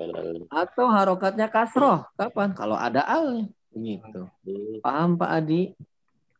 [0.00, 0.48] Hmm.
[0.48, 2.08] Atau harokatnya kasroh.
[2.16, 2.56] Kapan?
[2.56, 3.44] Kalau ada alnya.
[3.76, 4.22] Gitu.
[4.24, 4.80] Hmm.
[4.80, 5.76] Paham Pak Adi?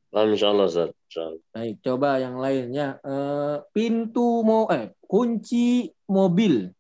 [0.09, 0.97] Paham Ustaz.
[1.13, 1.39] Insyaallah.
[1.53, 2.97] Baik, coba yang lainnya.
[3.05, 6.73] Eh, pintu mau eh kunci mobil.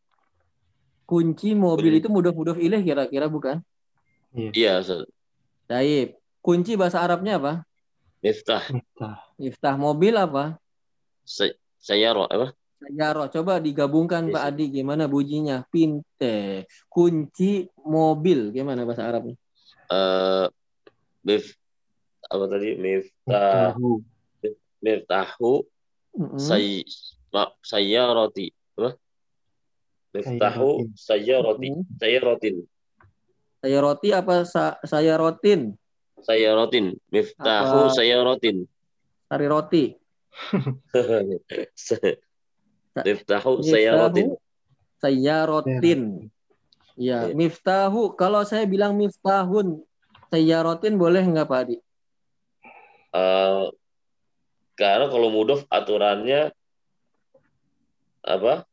[1.05, 3.61] Kunci mobil itu mudof-mudof ilaih kira-kira bukan?
[4.35, 5.07] Iya Ustaz.
[5.67, 6.19] Baik.
[6.41, 7.53] Kunci bahasa Arabnya apa?
[8.23, 8.63] Miftah.
[8.71, 9.17] Miftah.
[9.37, 10.57] Miftah mobil apa?
[11.27, 12.53] Say- Sayyara apa?
[12.81, 13.29] Sayaro.
[13.33, 14.35] Coba digabungkan Yes.
[14.37, 15.65] Pak Adi gimana bunyinya?
[15.69, 16.65] Pinte.
[16.89, 19.37] Kunci mobil gimana bahasa Arabnya?
[19.91, 20.47] Eh
[21.25, 21.57] mif
[22.31, 22.77] apa tadi?
[22.79, 23.75] Miftah.
[23.77, 23.91] Miftahu.
[24.81, 25.53] Miftahu
[26.17, 26.41] Mm-mm.
[26.41, 26.83] say
[27.63, 28.51] sayyarati.
[28.79, 28.91] Apa?
[30.17, 31.69] Miftahu sayyarati.
[31.71, 32.70] Mm.
[33.61, 35.79] Saya roti apa sa- saya rotin?
[36.21, 36.97] Sayyaratin.
[37.09, 37.93] Miftahu Apa?
[37.93, 38.57] sayyaratin.
[39.31, 39.85] sari roti.
[43.07, 44.29] Miftahu sayaratin.
[45.01, 46.01] Sayyarotin.
[47.01, 47.33] Ya, Iya.
[47.33, 48.13] miftahu.
[48.13, 49.81] Kalau saya bilang miftahun,
[50.29, 51.77] sayyarotin boleh nggak Pak Adi?
[53.11, 53.65] Eh,
[54.75, 56.53] karena kalau mudof aturannya
[58.21, 58.67] apa?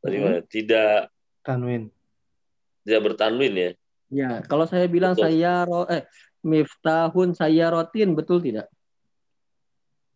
[0.00, 0.24] Tadi Hmm.
[0.24, 0.38] mana?
[0.44, 0.96] Tidak
[1.42, 1.82] Tanwin.
[2.84, 3.70] tidak bertanwin ya.
[4.10, 5.30] Ya, kalau saya bilang Betul.
[5.30, 6.02] sayyaro eh
[6.42, 8.66] miftahun sayyarotin, betul tidak?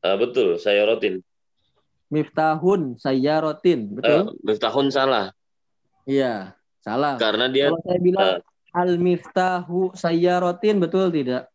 [0.03, 1.23] Eh, betul, sayaratin.
[2.11, 4.35] Miftahun sayyarotin, betul?
[4.35, 5.31] Eh, miftahun salah
[6.05, 6.53] Iya,
[6.85, 7.17] salah.
[7.17, 8.39] karena dia Kalau saya bilang eh,
[8.75, 11.49] al miftahu sayyarotin, betul tidak?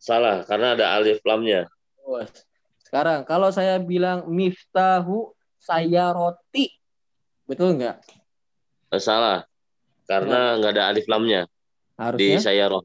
[0.00, 1.68] salah karena ada alif lamnya.
[2.80, 6.72] Sekarang kalau saya bilang miftahu sayyaroti,
[7.44, 8.00] betul nggak?
[8.90, 9.44] Eh, salah
[10.10, 11.46] karena nggak ada alif lamnya
[12.18, 12.38] di Harusnya.
[12.42, 12.84] sayarot.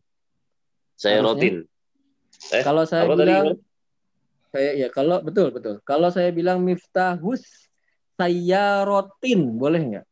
[0.94, 1.66] Sayarotin.
[2.54, 3.26] Eh, Kalau saya apa tadi?
[3.34, 3.48] bilang
[4.54, 5.82] saya ya kalau betul betul.
[5.82, 7.42] Kalau saya bilang miftahus
[8.16, 10.06] sayyarotin, boleh nggak?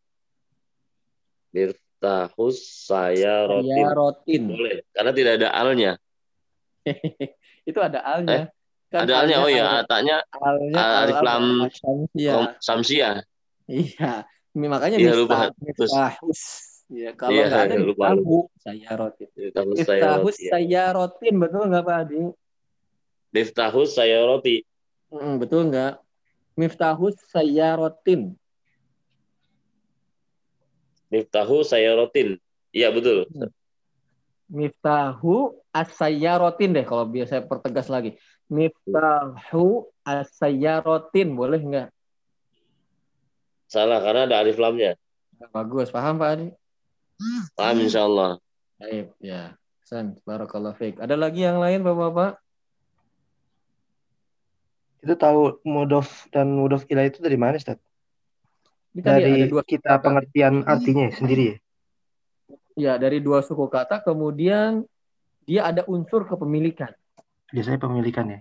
[1.53, 2.57] Miftahus
[2.89, 3.69] sayarotin.
[3.69, 4.43] Sayyarotin.
[4.49, 5.91] Boleh karena tidak ada alnya.
[7.69, 8.49] Itu ada alnya.
[8.89, 10.17] Kan ada alnya oh ya, alnya
[10.73, 11.45] alif al- lam
[12.09, 13.21] kom- samsiah.
[13.69, 14.25] Iya.
[14.53, 15.49] Makanya lupa.
[15.49, 16.72] miftah, miftahus.
[16.91, 19.29] Ya, kalau Iya, nggak ada lupa, miftahu sayyarotin.
[19.33, 20.49] Miftahus Miftahus sayarotin.
[20.51, 22.21] sayyarotin, betul nggak Pak Adi?
[23.33, 24.55] Miftahus sayaroti.
[25.09, 25.93] Mm, betul nggak?
[26.53, 28.21] Miftahus sayyarotin.
[31.09, 32.41] Miftahu sayarotin.
[32.73, 33.29] Iya betul.
[34.49, 38.17] Miftahu as-sayyarotin deh kalau biasa saya pertegas lagi.
[38.49, 41.89] Miftahu as-sayyarotin boleh nggak?
[43.69, 44.93] Salah karena ada alif lamnya.
[45.53, 46.47] Bagus, paham Pak Adi?
[47.55, 48.41] Paham insya Allah.
[48.81, 49.55] Baik, ya.
[49.83, 50.95] San, barakallahu fiik.
[50.97, 52.39] Ada lagi yang lain Bapak-bapak?
[55.03, 57.75] Itu tahu mudof dan mudof ilah itu dari mana, Ustaz?
[58.95, 60.03] Ini tadi ada Dari dua kita kata.
[60.05, 61.57] pengertian artinya sendiri ya?
[62.73, 64.87] Ya, dari dua suku kata kemudian
[65.43, 66.95] dia ada unsur kepemilikan.
[67.51, 68.39] Biasanya pemilikan ya.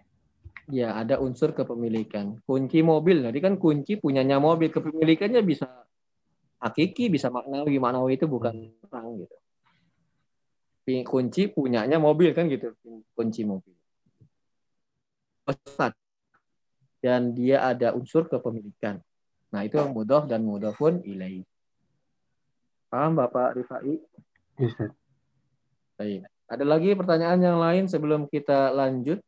[0.70, 2.38] Ya, ada unsur kepemilikan.
[2.46, 5.66] Kunci mobil, tadi kan kunci punyanya mobil, kepemilikannya bisa
[6.62, 7.82] hakiki, bisa maknawi.
[7.82, 9.36] Maknawi itu bukan orang gitu.
[11.06, 12.74] Kunci punyanya mobil kan gitu,
[13.14, 13.74] kunci mobil.
[15.42, 15.94] Pesat.
[17.02, 19.02] Dan dia ada unsur kepemilikan.
[19.50, 21.42] Nah, itu mudof dan mudofun ilaih.
[22.90, 23.98] Paham Bapak Rifai?
[24.58, 24.90] Iya, Ustaz.
[25.98, 26.26] Baik.
[26.46, 29.18] Ada lagi pertanyaan yang lain sebelum kita lanjut?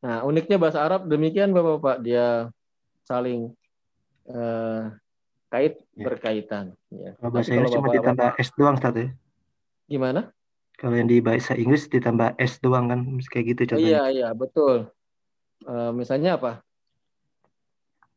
[0.00, 2.48] Nah, uniknya bahasa Arab demikian Bapak-bapak, dia
[3.06, 3.54] saling
[4.26, 4.82] eh,
[5.48, 6.04] kait Ya.
[6.10, 6.74] berkaitan.
[6.90, 7.14] Ya.
[7.16, 9.08] Kalau bahasa Inggris cuma ditambah S doang, Ustaz ya.
[9.86, 10.34] gimana?
[10.76, 13.00] Kalau yang di bahasa Inggris ditambah S doang kan,
[13.32, 13.88] kayak gitu Oh, contohnya.
[13.88, 14.90] iya, iya, betul.
[15.64, 16.60] Eh, misalnya apa?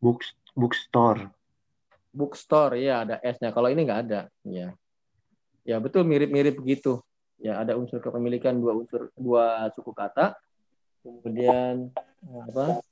[0.03, 0.25] Book,
[0.57, 1.31] bookstore.
[2.11, 3.53] Bookstore, ya ada S-nya.
[3.53, 4.21] Kalau ini nggak ada.
[4.43, 4.73] Ya,
[5.63, 6.99] ya betul mirip-mirip begitu.
[7.39, 10.35] Ya ada unsur kepemilikan dua unsur dua suku kata.
[11.05, 11.93] Kemudian
[12.49, 12.83] apa?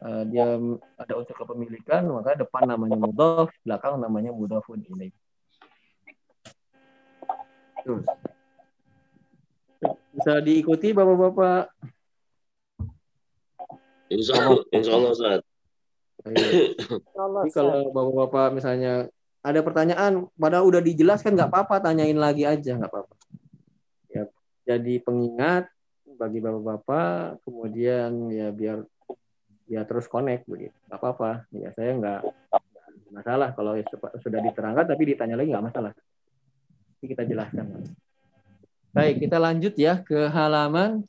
[0.00, 0.56] Eh, dia
[0.96, 5.12] ada unsur kepemilikan, maka depan namanya mudhof, belakang namanya mudhofun ilaih.
[7.84, 8.00] Tuh.
[10.16, 11.68] Bisa diikuti Bapak-bapak.
[14.08, 15.40] Insya Allah, insya Allah Ustaz.
[16.20, 16.48] Jadi
[17.52, 18.92] kalau bapak-bapak misalnya
[19.44, 23.14] ada pertanyaan, padahal udah dijelaskan nggak apa-apa, tanyain lagi aja nggak apa-apa.
[24.08, 24.24] Ya,
[24.64, 25.68] jadi pengingat
[26.16, 28.84] bagi bapak-bapak, kemudian ya biar
[29.70, 31.46] ya terus connect begitu, nggak apa-apa.
[31.54, 32.20] Ya saya nggak
[33.14, 33.86] masalah kalau ya
[34.18, 35.94] sudah diterangkan, tapi ditanya lagi nggak masalah.
[36.98, 37.94] Jadi kita jelaskan.
[38.90, 41.06] Baik, kita lanjut ya ke halaman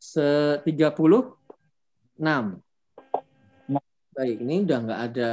[0.00, 1.04] se-36.
[4.16, 5.30] Baik, ini udah nggak ada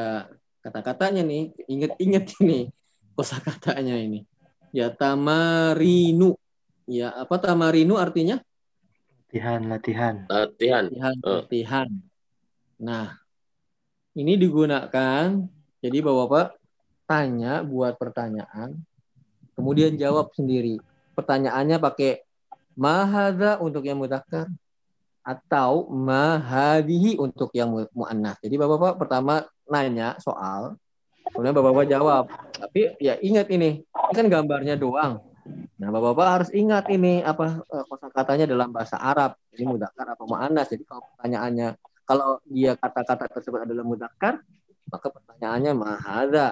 [0.59, 1.55] kata-katanya nih.
[1.71, 2.67] Ingat-ingat ini
[3.15, 4.27] kosakatanya ini.
[4.75, 6.35] Ya tamarinu.
[6.83, 8.43] Ya apa tamarinu artinya?
[9.33, 10.15] Latihan, latihan.
[10.29, 10.83] Latihan.
[10.93, 11.33] Latihan, Eh.
[11.41, 11.89] latihan.
[12.77, 13.17] Nah,
[14.13, 15.25] ini digunakan.
[15.81, 16.61] Jadi bapak-bapak
[17.09, 18.77] tanya buat pertanyaan,
[19.57, 20.77] kemudian jawab sendiri.
[21.17, 22.21] Pertanyaannya pakai
[22.77, 24.53] mahadha untuk yang mudzakkar
[25.25, 28.37] atau mahadihi untuk yang mu- muannas.
[28.37, 30.77] Jadi bapak-bapak pertama nanya soal,
[31.33, 32.29] kemudian bapak-bapak jawab.
[32.53, 35.25] Tapi ya ingat ini, ini kan gambarnya doang.
[35.79, 39.35] Nah, bapak-bapak harus ingat ini apa eh, kosakatanya dalam bahasa Arab.
[39.51, 40.71] Ini mudzakkar apa muannas.
[40.71, 41.67] Jadi kalau pertanyaannya
[42.03, 44.43] kalau dia kata-kata tersebut adalah mudzakkar,
[44.87, 46.47] maka pertanyaannya mahadha.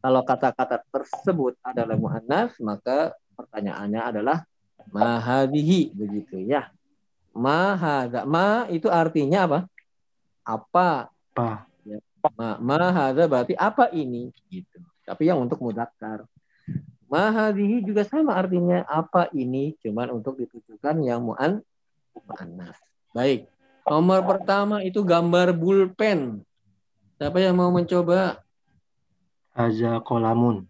[0.00, 4.38] Kalau kata-kata tersebut adalah muannas, maka pertanyaannya adalah
[4.92, 6.70] mahadihi begitu ya.
[7.36, 8.24] Mahada.
[8.24, 9.58] Ma itu artinya apa?
[10.46, 11.12] Apa?
[11.36, 11.50] Apa?
[11.84, 12.00] Ya.
[12.32, 14.80] Ma, mahada berarti apa ini gitu.
[15.04, 16.24] Tapi yang untuk mudakar.
[17.06, 21.62] Mahadihi juga sama artinya apa ini, cuman untuk ditujukan yang mu'an
[22.26, 22.74] mu'annas.
[23.14, 23.46] Baik.
[23.86, 26.42] Nomor pertama itu gambar bulpen.
[27.16, 28.42] Siapa yang mau mencoba?
[29.54, 30.66] Haza kolamun.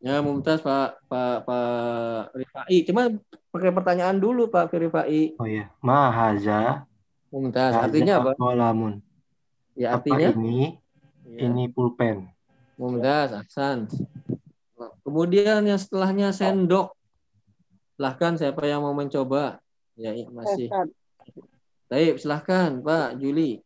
[0.00, 2.76] Ya, Mumtaz Pak Pak Pak Rifai.
[2.86, 3.10] Cuma
[3.50, 5.36] pakai pertanyaan dulu Pak Rifai.
[5.36, 5.68] Oh ya.
[5.84, 6.88] Ma haza.
[7.28, 7.76] Mumtaz.
[7.76, 8.32] haza Artinya apa?
[8.38, 9.04] Kolamun.
[9.76, 10.80] Ya Apa artinya ini?
[11.28, 11.46] Ya.
[11.46, 12.30] Ini pulpen.
[12.78, 13.90] Mumtaz, Ahsan.
[15.08, 16.92] Kemudian yang setelahnya sendok.
[17.96, 19.56] Silahkan siapa yang mau mencoba?
[19.96, 20.68] Ya, iya, masih.
[21.88, 23.64] Baik, silahkan Pak Juli.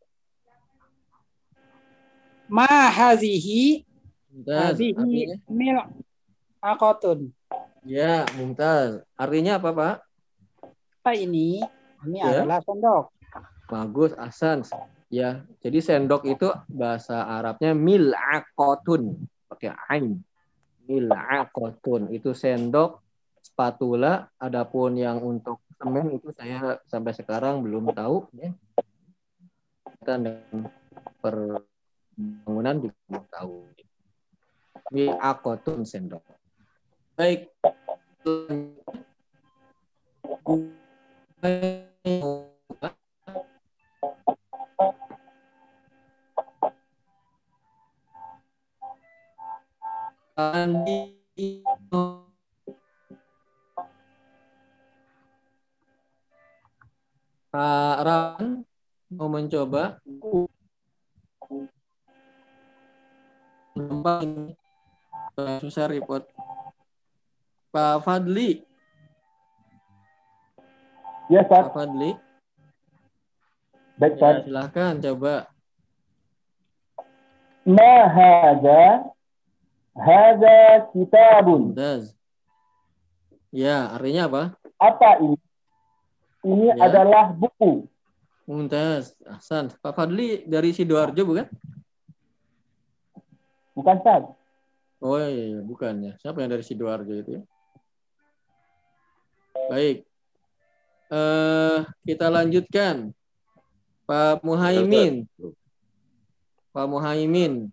[2.46, 3.82] Ma hazihi
[4.46, 5.82] hazihi mil
[6.62, 7.34] akotun.
[7.82, 9.02] Ya, Mumtaz.
[9.18, 9.94] Artinya apa, Pak?
[11.02, 11.58] Apa ini?
[12.06, 12.46] Ini Ya.
[12.46, 13.10] adalah sendok.
[13.66, 14.62] Bagus, Ahsan.
[15.10, 19.18] Ya, jadi sendok itu bahasa Arabnya mil'aqotun.
[19.50, 20.22] Pakai ain.
[20.86, 22.10] Mil'aqotun.
[22.10, 23.02] Itu sendok,
[23.42, 24.30] spatula.
[24.38, 28.26] Adapun yang untuk semen itu saya sampai sekarang belum tahu.
[28.34, 28.50] Ya.
[30.02, 30.34] Dan
[31.22, 33.54] perbangunan juga belum tahu.
[34.92, 36.24] Mil'aqotun sendok.
[37.14, 37.52] Baik.
[50.32, 50.64] Pak
[58.00, 58.64] Ran
[59.12, 60.00] mau mencoba
[63.76, 64.56] Nampak ini.
[65.60, 66.24] Susah report
[67.68, 68.64] Pak Fadli
[71.28, 71.68] Ya, Ustaz.
[71.68, 72.16] Pak Fadli
[74.00, 74.48] Baik, ya, Ustaz.
[74.48, 75.52] silahkan coba
[77.68, 78.08] Ma
[79.92, 81.76] Hadza kitabun.
[81.76, 82.16] Mumtaz
[83.52, 84.42] ya artinya apa
[84.80, 85.36] Apa ini?
[86.42, 86.88] Ini Ya.
[86.90, 87.86] adalah buku.
[88.48, 91.46] Mumtaz Ahsan Pak Fadli dari Sidoarjo bukan
[93.72, 94.22] Bukan, Ustaz.
[95.00, 96.12] Oh iya, iya, bukan ya.
[96.20, 97.42] Siapa yang dari Sidoarjo itu ya?
[99.72, 100.04] Baik.
[101.08, 103.16] Eh, kita lanjutkan.
[104.04, 105.24] Pak Muhaimin.
[106.68, 107.72] Pak Muhaimin.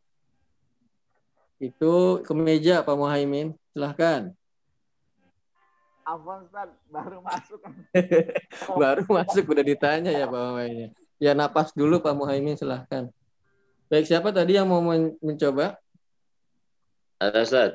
[1.60, 3.52] Itu kemeja Pak Muhaimin.
[3.76, 4.32] Silahkan.
[6.08, 7.62] Afwan Ustaz, baru masuk.
[8.82, 10.90] Baru masuk udah ditanya ya Pak Muhaimin.
[11.22, 13.12] Ya napas dulu Pak Muhaimin silahkan.
[13.92, 15.78] Baik, siapa tadi yang mau men- mencoba?
[17.22, 17.72] Ada Ustaz.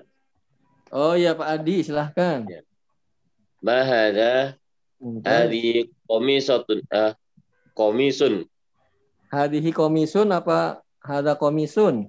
[0.91, 2.43] Oh iya Pak Adi, silahkan.
[3.63, 4.57] Ma hadza
[4.99, 5.47] Mumtaz.
[5.53, 7.13] hadi komisatun ah
[7.77, 8.49] komisun.
[9.31, 12.09] Hadihi komisun apa hada komisun?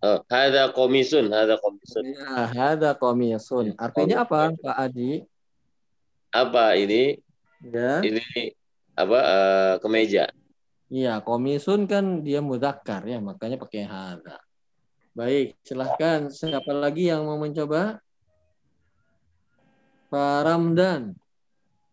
[0.00, 2.04] Oh, hadza komisun, hadza komisun.
[2.16, 3.76] Ya, hada komisun.
[3.76, 5.28] Artinya apa, Pak Adi?
[6.32, 7.20] Apa ini?
[7.60, 8.00] Ya.
[8.00, 8.56] Ini
[8.96, 10.32] apa eh, kemeja.
[10.88, 14.40] Iya, komisun kan dia muzakkar ya, makanya pakai hada.
[15.12, 16.32] Baik, silahkan.
[16.32, 18.00] Siapa lagi yang mau mencoba?
[20.10, 21.14] Pak Ramdan.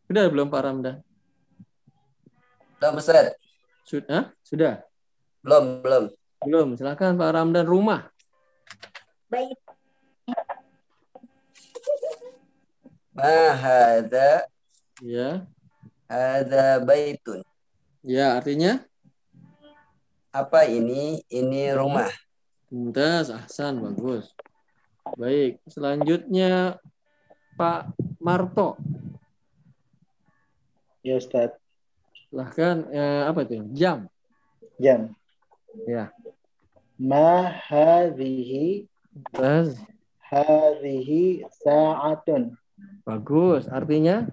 [0.08, 0.98] Sudah belum Pak Ramdan?
[2.80, 3.36] Belum, Ustaz.
[3.84, 4.32] Sudah?
[4.42, 4.82] Sudah?
[5.44, 6.04] Belum, belum.
[6.48, 6.80] Belum.
[6.80, 8.08] Silahkan Pak Ramdan rumah.
[13.12, 14.48] Ma hadza
[15.04, 15.44] Ya.
[16.08, 17.44] hadza baitun.
[18.00, 18.80] Ya, artinya
[20.32, 21.20] Apa ini?
[21.28, 22.08] Ini rumah.
[22.72, 24.32] Mumtaz, Ahsan, bagus.
[25.18, 26.78] Baik, selanjutnya
[27.60, 27.92] Pak
[28.24, 28.78] Marto.
[31.02, 31.58] Ya Ustaz.
[32.30, 33.66] Silahkan, eh, apa itu?
[33.74, 34.06] Jam.
[34.78, 35.12] Jam.
[35.90, 36.14] Ya.
[36.98, 39.78] Ma hadhihi Mumtaz,
[40.22, 42.58] hadhihi sa'atun.
[43.06, 43.70] bagus.
[43.70, 44.26] Artinya?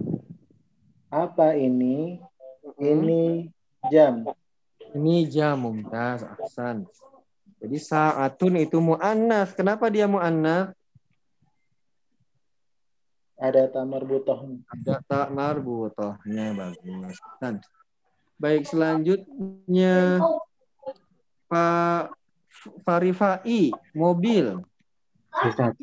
[1.13, 2.19] Apa ini?
[2.65, 3.23] Hmm, Ini
[3.93, 4.25] jam.
[4.97, 6.89] Ini jam, Mumtaz, Ahsan.
[7.61, 9.53] Jadi saatun itu mu'annas.
[9.57, 10.73] Kenapa dia mu'annas?
[13.41, 14.63] Ada tamar butohnya.
[14.73, 17.17] Ada tak marbutohnya, bagus.
[17.21, 17.61] Ahsan.
[18.41, 20.23] Baik, selanjutnya
[21.47, 22.15] Pak
[22.85, 24.61] Farifai, mobil.
[25.45, 25.75] Ustaz.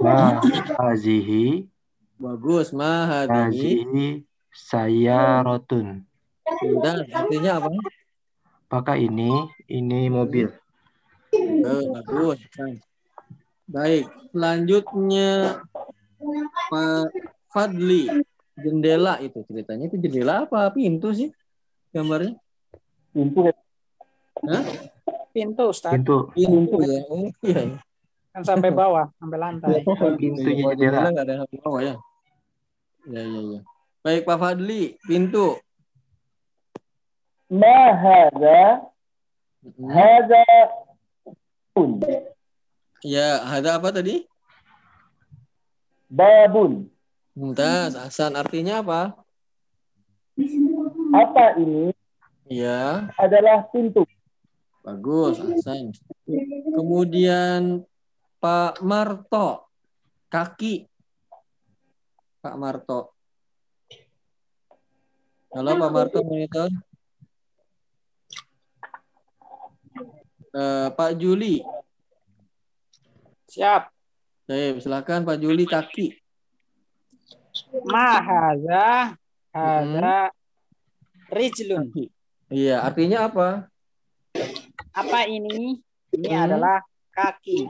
[0.00, 0.40] Ma
[0.78, 1.68] hazihi
[2.14, 3.84] Bagus, mahadihi.
[3.84, 4.06] hazihi
[4.54, 6.06] sayaratun.
[6.80, 7.68] Dan artinya apa?
[8.70, 10.48] Apakah ini ini mobil?
[11.34, 12.38] Eh, bagus.
[13.66, 15.58] Baik, selanjutnya
[16.70, 17.10] Pak
[17.50, 18.08] Fadli.
[18.54, 21.34] Jendela itu ceritanya itu jendela apa pintu sih
[21.94, 22.34] gambarnya?
[23.14, 23.46] Pintu
[24.44, 24.64] Hah?
[25.30, 25.94] Pintu, Ustaz.
[25.94, 26.34] Pintu.
[26.34, 27.00] Pintu ya.
[27.06, 27.78] Oh iya.
[28.34, 29.86] Kan sampai bawah, sampai lantai.
[30.20, 31.14] Pintunya jendela.
[31.14, 31.94] nggak ada sampai bawah ya.
[33.06, 33.60] Ya ya ya.
[34.02, 35.56] Baik Pak Fadli, pintu.
[37.48, 38.82] ma hadza
[39.86, 40.42] hadza
[43.04, 44.24] Ya, ada apa tadi?
[46.14, 46.88] babun
[47.34, 49.23] Mumtaz, Hasan artinya apa?
[51.14, 51.94] Apa ini
[52.44, 54.04] Ya, adalah pintu
[54.84, 55.96] bagus Hasan.
[56.76, 57.88] Kemudian
[58.36, 59.64] Pak Marto,
[60.28, 60.84] kaki.
[62.44, 63.16] Pak Marto.
[65.56, 66.68] Halo Pak Marto monitor.
[70.54, 71.64] Eh, Pak Juli,
[73.48, 73.88] Siap.
[74.44, 76.12] Baik, silakan Pak Juli kaki.
[77.88, 79.16] Ma hadza
[79.54, 80.28] hadza
[81.34, 81.90] rijlun.
[82.48, 83.48] Iya, artinya apa?
[84.94, 85.82] Apa ini?
[86.14, 86.44] Ini Hmm.
[86.46, 86.78] adalah
[87.10, 87.66] kaki.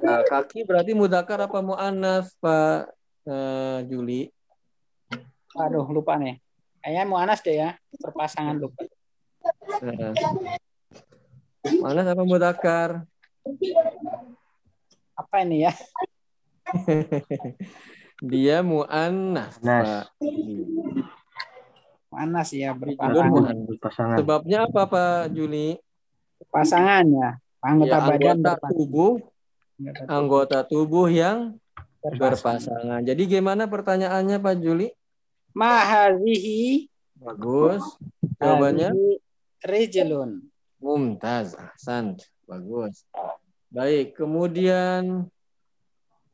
[0.00, 2.88] Nah, kaki berarti mudakar apa muannas Pak
[3.28, 4.32] eh, Juli?
[5.58, 6.40] Aduh, lupa nih.
[6.80, 7.70] Kayaknya mu'anas deh ya.
[8.00, 8.86] Perpasangan lupa.
[9.84, 10.14] Nah.
[11.82, 13.04] Muannas apa mudakar?
[15.18, 15.72] Apa ini ya?
[18.30, 19.84] Dia muannas, Nas.
[19.84, 20.06] Pak.
[22.08, 24.16] Mu'anas ya, berpasangan.
[24.16, 25.76] Sebabnya apa Pak Juli?
[26.48, 27.30] Pasangan ya.
[27.58, 28.70] Anggota Ya, badan anggota berpasangan.
[28.78, 29.12] tubuh,
[30.06, 31.58] anggota tubuh yang
[31.98, 32.62] Berpasangan.
[32.62, 33.00] berpasangan.
[33.04, 34.88] Jadi gimana pertanyaannya Pak Juli?
[35.52, 36.86] Ma hadhihi
[37.18, 37.82] Bagus.
[38.38, 38.94] Jawabannya
[39.66, 40.46] rijlun.
[40.78, 42.14] Mumtaz, Ahsan.
[42.46, 43.02] Bagus.
[43.68, 45.26] Baik, kemudian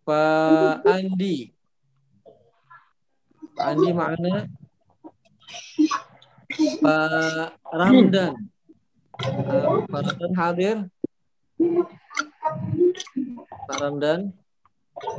[0.04, 1.56] Pak Andi.
[3.56, 4.44] Pak Andi mana?
[6.84, 8.32] Pak Ramdan.
[9.24, 10.76] Eh, Pak Ramdan hadir?
[13.66, 14.20] Pak Ramdan?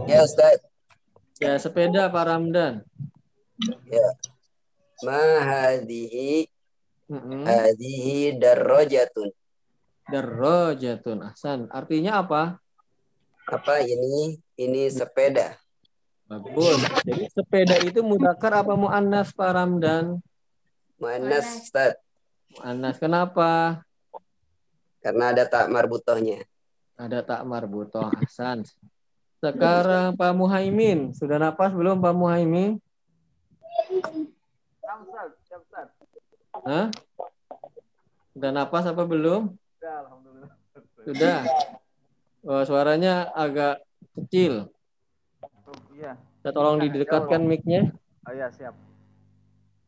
[0.08, 0.64] Ya Ustaz.
[1.42, 2.86] Ya, sepeda Pak Ramdan.
[5.04, 6.48] Ma hadhihi
[7.12, 7.44] Mm-mm.
[7.44, 9.30] hadhihi darajatun.
[10.08, 11.18] Darajatun.
[11.28, 11.60] Ahsan.
[11.74, 12.62] Artinya apa?
[13.46, 14.40] Apa ini?
[14.56, 15.60] Ini sepeda.
[16.26, 16.82] Bagus.
[17.06, 20.18] Jadi sepeda itu mudakar apa muannas Pak Ramdan?
[20.98, 22.02] Muannas Ustaz.
[22.58, 22.98] Muannas.
[22.98, 23.82] Kenapa?
[25.06, 26.42] Karena ada tak marbutohnya.
[26.98, 28.66] Ada tak marbutoh Hasan.
[29.38, 31.14] Sekarang Pak Muhaimin.
[31.14, 32.82] Sudah napas belum Pak Muhaimin?
[36.66, 36.90] Hah?
[38.34, 39.54] Sudah napas apa belum?
[41.06, 41.46] Sudah.
[42.42, 43.86] Oh, suaranya agak
[44.18, 44.74] kecil.
[46.06, 46.14] Iya.
[46.22, 47.90] Kita tolong didekatkan mic-nya.
[48.30, 48.78] Oh iya siap.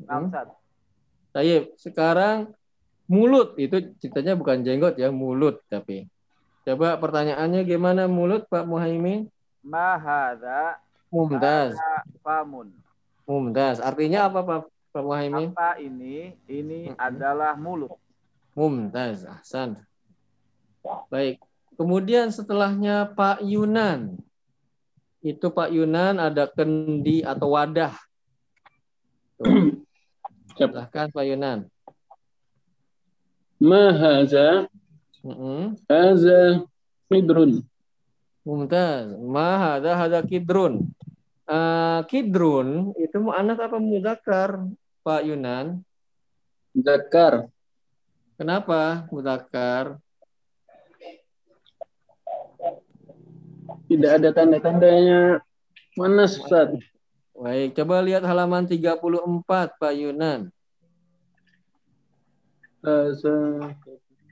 [0.02, 0.30] Hmm.
[1.34, 2.54] Tayyip, sekarang
[3.06, 6.10] mulut itu ceritanya bukan jenggot ya, mulut tapi.
[6.66, 9.30] Coba pertanyaannya gimana mulut Pak Muhaimin?
[9.62, 10.82] Ma hadza
[11.14, 11.78] Mumtaz.
[12.26, 12.74] famun.
[13.24, 13.80] Mumtaz.
[13.80, 14.60] Artinya apa Pak
[14.92, 15.54] Pak Muhaimin?
[15.54, 16.36] Apa ini?
[16.50, 17.00] Ini Mm-mm.
[17.00, 17.96] adalah mulut.
[18.58, 19.24] Mumtaz.
[19.24, 19.80] Ahsan.
[21.08, 21.40] Baik.
[21.78, 24.18] Kemudian setelahnya Pak Yunan
[25.26, 27.94] itu Pak Yunan ada kendi atau wadah.
[30.58, 31.70] Silahkan Pak Yunan.
[33.58, 34.70] Mahaza,
[35.90, 36.42] haza
[37.10, 37.66] kidrun.
[38.46, 39.10] Mumtaz.
[39.18, 40.94] Mahaza haza kidrun.
[41.48, 44.68] Uh, kidrun itu anak apa mudakar
[45.02, 45.82] Pak Yunan?
[46.76, 47.50] Mudakar.
[48.38, 49.98] Kenapa mudakar?
[53.88, 55.42] Tidak ada tanda-tandanya
[55.98, 56.76] mana Ustaz
[57.38, 58.98] Baik, coba lihat halaman 34
[59.78, 60.50] Pak Yunan.
[62.82, 63.38] Haza.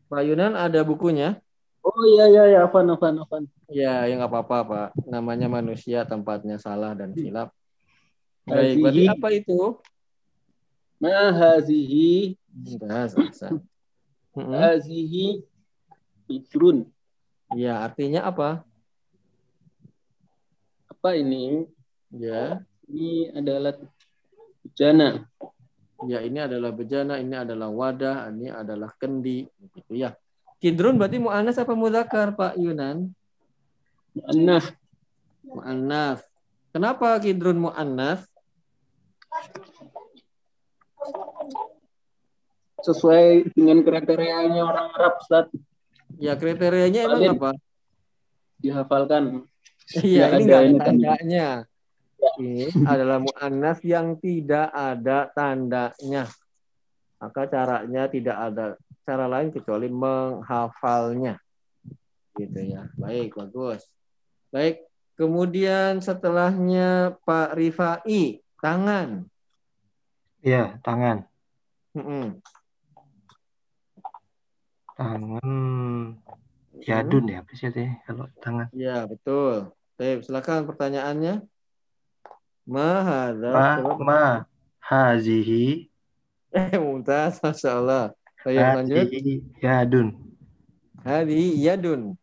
[0.10, 1.38] Pak Yunan ada bukunya?
[1.86, 4.90] oh iya iya ya afan afan afan Ya, ya nggak apa-apa Pak.
[5.06, 7.54] Namanya manusia, tempatnya salah dan silap.
[8.50, 9.62] Baik, berarti apa itu?
[10.96, 13.60] ma hazihi Mumtaz, Ahsan.
[14.34, 14.56] Mm-mm.
[14.56, 15.44] hazihi
[16.26, 16.88] qidrun
[17.54, 18.66] Ya, artinya apa?
[21.06, 21.70] Apa ini
[22.10, 23.78] Ya, ini adalah
[24.66, 25.30] bejana
[26.10, 30.18] ya ini adalah bejana, ini adalah wadah, ini adalah kendi, gitu ya.
[30.58, 33.14] Kidrun berarti mu'annas apa mudzakkar Pak Yunan?
[34.18, 34.74] muannaf
[35.46, 36.26] Mu'annas.
[36.74, 38.26] Kenapa kidrun mu'annas?
[42.86, 45.50] sesuai dengan kriterianya orang Arab Ustaz
[46.22, 47.52] Ya kriterianya emang apa?
[48.62, 49.46] dihafalkan.
[49.94, 51.48] Iya, Nggak ini ada nggak ada tandanya.
[52.42, 56.26] Ini adalah mu'annas yang tidak ada tandanya.
[57.22, 58.66] Maka caranya tidak ada
[59.06, 61.38] cara lain kecuali menghafalnya.
[62.34, 62.90] Gitu ya.
[62.98, 63.86] Baik, bagus.
[64.50, 64.82] Baik,
[65.14, 69.30] kemudian setelahnya Pak Rifai, tangan.
[70.42, 71.30] Iya, tangan.
[71.94, 72.42] Mm-mm.
[74.98, 76.00] Tangan.
[76.84, 78.68] Yadun ya, apa sih itu ya, kalau tangan?
[78.76, 79.72] Ya, betul.
[79.96, 81.48] Baik, silakan pertanyaannya.
[82.68, 83.32] Ma,
[83.80, 84.24] Coba ma,
[84.82, 85.88] hazihi,
[86.56, 88.06] Eh, mumtaz, Masya Allah.
[88.44, 89.08] Baik, lanjut.
[89.62, 90.08] yadun.
[91.06, 92.16] Hadi yadun.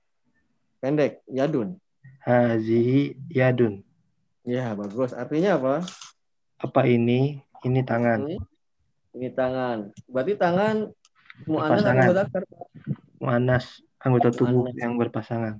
[0.82, 1.78] Pendek, yadun.
[2.24, 3.86] Hazihi, yadun.
[4.42, 5.14] Ya, bagus.
[5.14, 5.86] Artinya apa?
[6.58, 7.38] Apa ini?
[7.62, 8.26] Ini tangan.
[8.26, 8.42] Hmm?
[9.14, 9.94] Ini tangan.
[10.10, 10.90] Berarti tangan
[11.46, 12.42] mu'annas atau mudzakkar?
[13.22, 13.66] Mu'annas,
[14.02, 14.78] anggota tubuh Mu'annas.
[14.78, 15.54] yang berpasangan.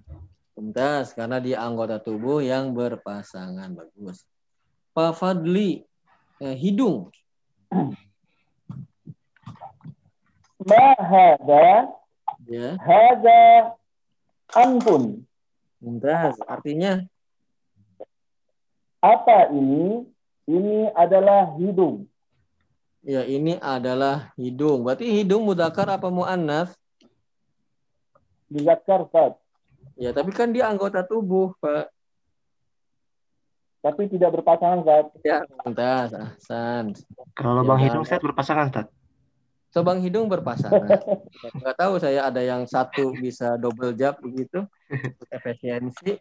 [0.53, 3.72] Mumtaz, karena dia anggota tubuh yang berpasangan.
[3.72, 4.26] Bagus.
[4.93, 5.82] Pak Fadli,
[6.38, 7.09] eh, hidung.
[10.62, 11.90] Ma hada?
[12.47, 13.72] Ya, Hada
[14.53, 15.22] anfun.
[15.78, 16.36] mumtaz.
[16.45, 17.03] Artinya
[19.03, 20.07] Apa ini?
[20.47, 22.07] Ini adalah hidung.
[23.03, 24.86] ya ini adalah hidung.
[24.86, 26.70] Berarti hidung mudzakkar apa mu'annas?
[28.53, 29.32] Dizakkar Ustaz.
[29.96, 31.88] Ya, tapi kan dia anggota tubuh, Pak.
[33.82, 35.07] Tapi tidak berpasangan Ustaz.
[35.24, 36.12] Ya, mumtaz.
[36.14, 36.92] Ahsan.
[37.34, 37.80] Kalau Ya, Bang.
[37.80, 38.86] hidung Ustaz berpasangan, Ustaz.
[39.72, 40.84] Sobang hidung berpasangan.
[41.57, 44.68] Nggak tahu saya ada yang satu bisa double jab begitu,
[45.32, 46.20] efisiensi.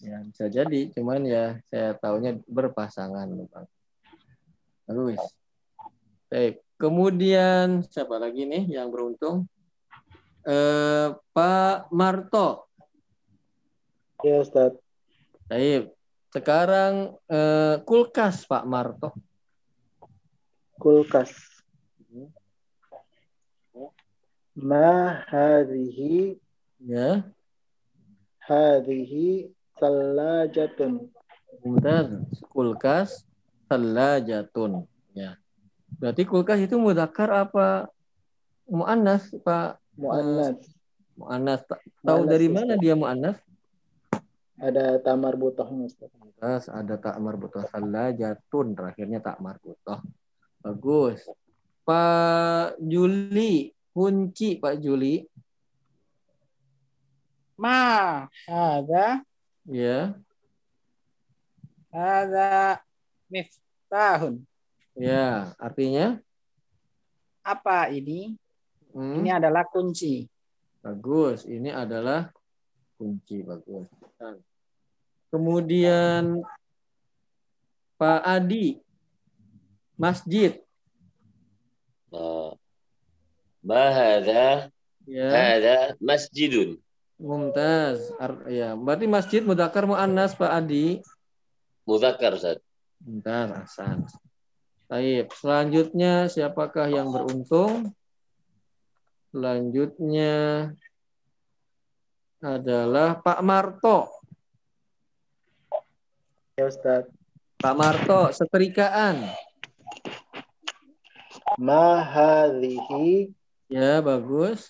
[0.00, 3.68] Ya bisa jadi, cuman ya saya tahunya berpasangan, Bang.
[4.88, 5.20] Bagus.
[6.32, 6.64] Baik.
[6.80, 9.44] Kemudian siapa lagi nih yang beruntung?
[10.40, 12.68] Eh, Pak Marto.
[14.24, 14.76] Ya Ustaz.
[15.48, 15.92] Baik.
[16.30, 19.12] Sekarang eh, kulkas Pak Marto.
[20.80, 21.32] Kulkas.
[24.60, 26.36] Ma hadhihi
[26.80, 27.24] Ya.
[28.44, 29.48] hadhihi
[29.80, 31.08] salajatun.
[31.60, 33.24] Kemudian kulkas
[33.68, 34.84] salajatun.
[35.12, 35.36] Ya.
[36.00, 37.88] Berarti kulkas itu mudzakkar apa
[38.68, 39.79] muannas, Pak?
[40.00, 40.56] Mu'annas.
[41.14, 41.60] Muannas.
[41.68, 42.56] Ta- Tahu dari Ustaz.
[42.56, 43.36] mana dia muannas?
[44.56, 46.08] Ada tamar Ustaz.
[46.16, 50.00] Kulkas ada tak marbutoh salajatun, terakhirnya tak marbutoh.
[50.60, 51.20] Bagus.
[51.84, 55.24] Pak Juli, kunci Pak Juli.
[57.60, 59.20] Ma hada
[59.68, 60.16] Ya.
[61.92, 62.80] hada
[63.28, 64.40] miftahun.
[64.96, 66.20] Ya, artinya
[67.40, 68.36] Apa ini?
[68.92, 70.26] Hmm, Ini adalah kunci.
[70.80, 71.44] bagus.
[71.44, 72.32] Ini adalah
[72.96, 73.86] kunci bagus.
[75.30, 76.42] Kemudian
[77.94, 78.80] Pak Adi,
[79.94, 80.56] masjid.
[83.60, 84.72] Ma hadha
[85.04, 86.78] Ya, hadha masjidun.
[87.20, 88.08] mumtaz.
[88.16, 91.02] Ar- ya, berarti masjid mudzakkar muannas Pak Adi.
[91.84, 92.58] Mudzakkar Ustaz.
[93.00, 94.06] Bentar, Hasan.
[94.86, 97.92] Baik, selanjutnya siapakah yang beruntung?
[99.30, 100.34] Selanjutnya
[102.42, 104.10] adalah Pak Marto.
[106.58, 107.06] Ya Ustaz.
[107.62, 109.22] Pak Marto, setrikaan.
[111.60, 113.30] Ma hadhihi
[113.70, 114.66] Ya, bagus.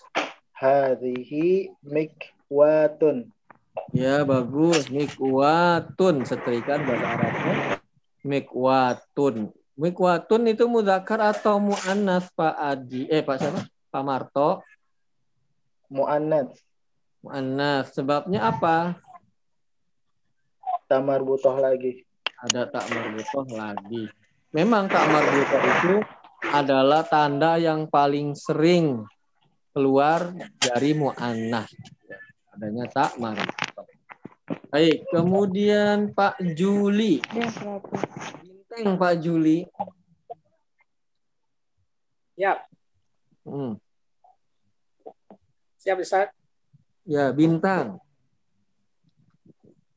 [0.53, 3.33] hadhihi mikwatun.
[3.97, 4.93] Ya, bagus.
[4.93, 7.53] Mikwatun, setrikaan bahasa Arabnya.
[8.21, 9.49] Mikwatun.
[9.73, 13.09] Mikwatun itu mudzakkar atau muannas Pak Adi?
[13.09, 13.65] Eh, Pak siapa?
[13.91, 14.63] Pak Marto.
[15.91, 16.55] Mu'annas.
[17.19, 17.91] Muannas.
[17.91, 18.95] Sebabnya apa?
[20.87, 22.07] Tamar butoh lagi.
[22.41, 24.09] ada tak marbutoh lagi.
[24.49, 25.95] Memang tak marbutoh itu
[26.49, 29.05] adalah tanda yang paling sering
[29.75, 31.67] keluar dari mu'annah.
[32.55, 33.85] Adanya tak marbutoh.
[34.71, 37.21] Baik, kemudian Pak Juli.
[37.29, 39.67] Bintang Pak Juli.
[42.39, 42.57] Ya,
[43.41, 43.73] Hmm.
[45.75, 46.29] siap Ustaz.
[47.03, 47.97] Ya, bintang.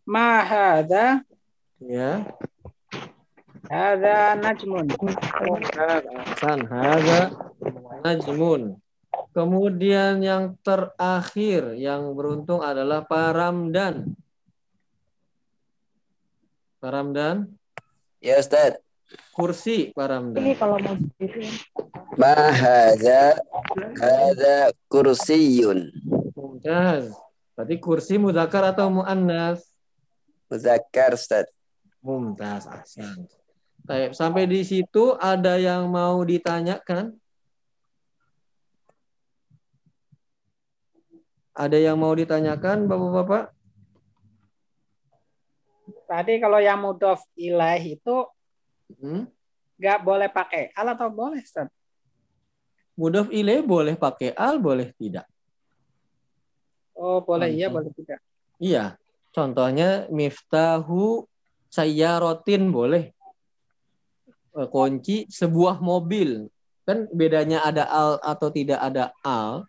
[0.08, 1.20] Ma hada
[1.76, 2.24] Ya.
[3.68, 4.88] hada najmun.
[4.96, 7.20] Hasan hadza
[8.00, 8.80] najmun.
[9.34, 14.14] Kemudian yang terakhir yang beruntung adalah Pak Ramdan.
[16.80, 17.48] Pak Ramdan,
[18.20, 18.80] Ya Ustaz.
[19.36, 20.44] kursi Pak Ramdan.
[20.56, 20.96] kalau mau.
[22.14, 23.38] Ma hadza
[23.98, 25.90] hadza kursiyun.
[26.34, 27.10] Mumtaz.
[27.54, 29.62] Berarti kursi mudzakkar atau muannas?
[30.50, 31.46] Muzakkar Ustaz.
[32.02, 33.26] Mumtaz, ahsan.
[33.84, 37.14] Baik, sampai di situ ada yang mau ditanyakan?
[41.54, 43.54] Ada yang mau ditanyakan, Bapak-bapak?
[46.10, 48.16] Tadi kalau yang mudof ilaih itu
[49.00, 49.24] Hmm?
[49.80, 51.72] nggak boleh pakai al atau boleh, Ustaz?
[52.94, 55.26] Mudhof ilaih boleh pakai al, boleh tidak.
[56.94, 58.22] Oh, boleh iya, boleh tidak.
[58.62, 58.94] Iya.
[59.34, 61.26] Contohnya miftahu
[61.66, 63.10] sayyaratin boleh.
[64.54, 66.46] Eh, Kunci sebuah mobil.
[66.86, 69.66] Kan bedanya ada al atau tidak ada al.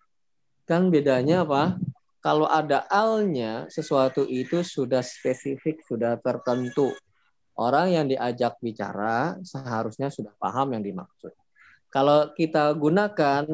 [0.69, 1.82] Kan bedanya apa?
[2.21, 6.89] Kalau ada alnya, sesuatu itu sudah spesifik, sudah tertentu.
[7.53, 11.32] Orang yang diajak bicara seharusnya sudah paham yang dimaksud.
[11.96, 13.48] Kalau kita gunakan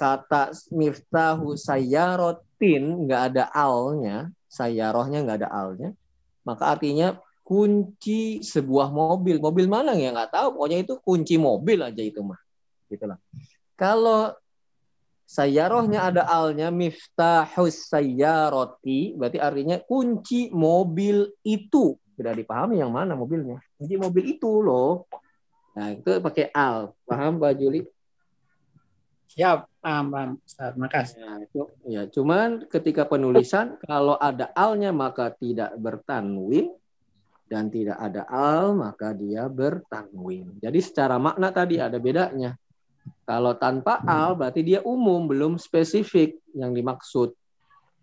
[0.00, 5.92] kata miftahu sayyarotin nggak ada alnya, sayyarohnya nggak ada alnya,
[6.40, 9.36] maka artinya kunci sebuah mobil.
[9.36, 12.40] Mobil mana ya nggak tahu, pokoknya itu kunci mobil aja itu mah.
[12.88, 13.20] Gitulah.
[13.76, 14.32] Kalau
[15.28, 22.00] sayyarohnya ada alnya miftahus sayyaroti, berarti artinya kunci mobil itu.
[22.16, 23.60] Sudah dipahami yang mana mobilnya?
[23.76, 25.04] Kunci mobil itu loh.
[25.72, 26.92] Nah, itu pakai al.
[27.08, 27.80] Paham Pak Juli?
[29.32, 30.30] Siap, paham, paham.
[30.44, 31.24] Ustaz, makasih.
[31.24, 36.68] Ya, itu, ya, cuman ketika penulisan kalau ada alnya maka tidak bertanwin
[37.48, 40.60] dan tidak ada al maka dia bertanwin.
[40.60, 42.52] Jadi secara makna tadi ada bedanya.
[43.24, 47.32] Kalau tanpa al berarti dia umum belum spesifik yang dimaksud.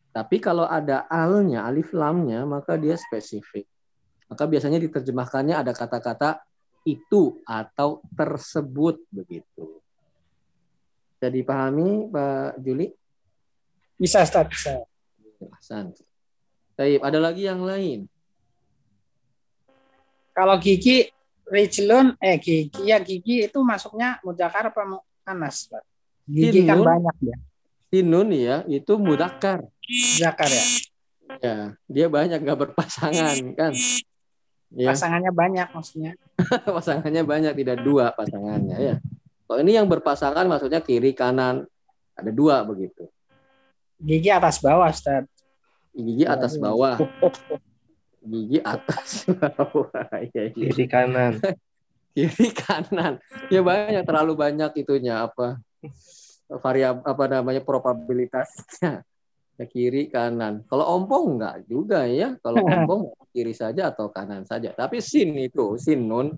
[0.09, 3.69] Tapi kalau ada alnya, alif lamnya maka dia spesifik.
[4.25, 6.41] Maka biasanya diterjemahkannya ada kata-kata
[6.97, 9.79] itu atau tersebut begitu.
[11.19, 12.87] Bisa dipahami Pak Juli?
[13.99, 14.71] Bisa, Ustaz, bisa.
[15.59, 15.91] Hasan.
[16.79, 18.07] Baik, ada lagi yang lain.
[20.31, 21.11] Kalau gigi
[21.43, 25.83] Rijlun, eh gigi ya gigi itu masuknya mudakar apa mu'anas, Pak?
[26.23, 26.87] Gigi kan Sinun.
[26.87, 27.37] banyak ya.
[27.91, 29.67] Sinun ya, itu mudakar.
[29.83, 30.65] Mudakar ya.
[31.43, 31.57] Ya,
[31.91, 33.73] dia banyak nggak berpasangan kan?
[34.69, 36.13] Ya, Pasangannya banyak maksudnya.
[36.77, 38.95] pasangannya banyak, tidak dua pasangannya ya.
[39.49, 41.65] Kalau ini yang berpasangan maksudnya kiri kanan
[42.13, 43.09] ada dua begitu.
[43.97, 45.25] Gigi atas bawah, Ustaz.
[45.97, 47.01] Gigi atas bawah.
[48.29, 49.89] Gigi atas bawah.
[50.31, 50.53] Ya, ya.
[50.53, 51.41] Kiri kanan.
[52.13, 53.17] Kiri kanan.
[53.49, 55.57] Ya banyak terlalu banyak itunya apa
[56.61, 59.01] variab apa namanya probabilitasnya.
[59.59, 60.63] Ya, kiri kanan.
[60.71, 62.39] Kalau ompong enggak juga ya.
[62.39, 64.71] Kalau ompong kiri saja atau kanan saja.
[64.71, 66.31] Tapi sin itu, sin nun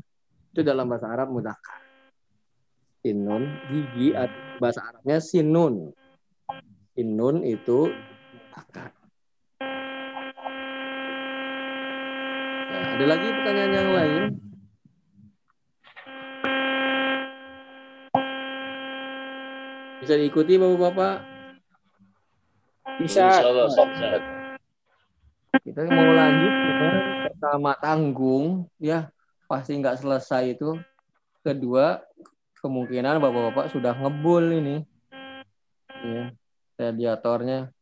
[0.49, 1.86] itu dalam bahasa Arab mudakar.
[3.05, 4.17] Sin nun gigi
[4.57, 5.93] bahasa Arabnya sinun.
[6.97, 7.93] Sinun itu
[8.34, 8.89] mudakar.
[12.74, 14.24] Ya, ada lagi pertanyaan yang lain?
[20.01, 21.41] Bisa diikuti Bapak-bapak?
[23.02, 23.41] Bisa.
[25.62, 26.89] Kita mau lanjut ya.
[27.28, 29.12] pertama tanggung ya
[29.49, 30.80] pasti nggak selesai itu.
[31.41, 31.97] Kedua
[32.62, 34.86] kemungkinan bapak-bapak sudah ngebul ini.
[36.02, 36.34] Ya,
[36.78, 37.74] radiatornya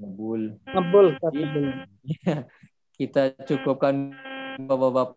[0.00, 0.56] ngebul.
[0.68, 1.68] Ngebul, Ustaz, ngebul.
[2.04, 2.44] Ya,
[2.96, 4.12] kita cukupkan
[4.64, 5.16] bapak-bapak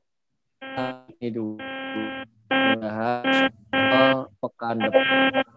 [1.19, 1.59] ini dulu.
[2.47, 3.23] Mudah-mudahan
[3.73, 5.56] eh, pekan depan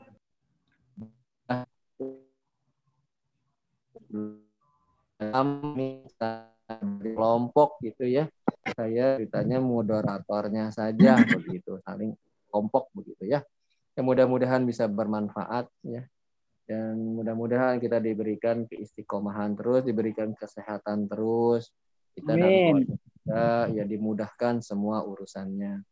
[5.21, 6.05] kami
[7.01, 8.31] di kelompok gitu ya.
[8.77, 12.15] Saya ceritanya moderatornya saja begitu, saling
[12.51, 13.41] kelompok begitu ya.
[13.99, 16.07] Ya mudah-mudahan bisa bermanfaat ya.
[16.71, 21.75] Dan mudah-mudahan kita diberikan keistiqomahan terus, diberikan kesehatan terus.
[22.15, 22.87] Kita dan Amin.
[22.87, 23.43] keluarga kita
[23.75, 25.83] ya dimudahkan semua urusannya.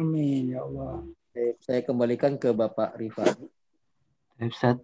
[0.00, 1.04] Amin ya Allah.
[1.60, 3.36] Saya kembalikan ke Bapak Rifat.
[4.40, 4.80] Ustaz,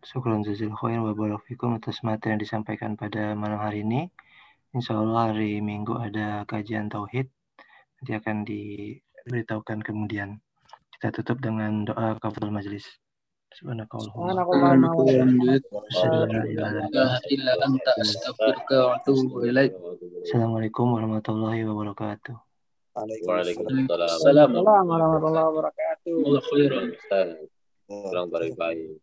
[0.00, 4.08] syukran jazil khair wa barakallahu fikum atas materi yang disampaikan pada malam hari ini.
[4.70, 7.26] Insya Allah hari Minggu ada kajian tauhid.
[8.00, 10.40] Nanti akan diberitahukan kemudian.
[10.94, 12.86] Kita tutup dengan doa kafaratul majelis.
[13.50, 14.30] Subhanakallahumma.
[20.22, 22.36] Assalamualaikum warahmatullahi wabarakatuh.
[22.94, 24.48] Waalaikumsalam.
[24.54, 26.14] Warahmatullahi wabarakatuh.
[27.90, 29.02] Kurang baik-baik.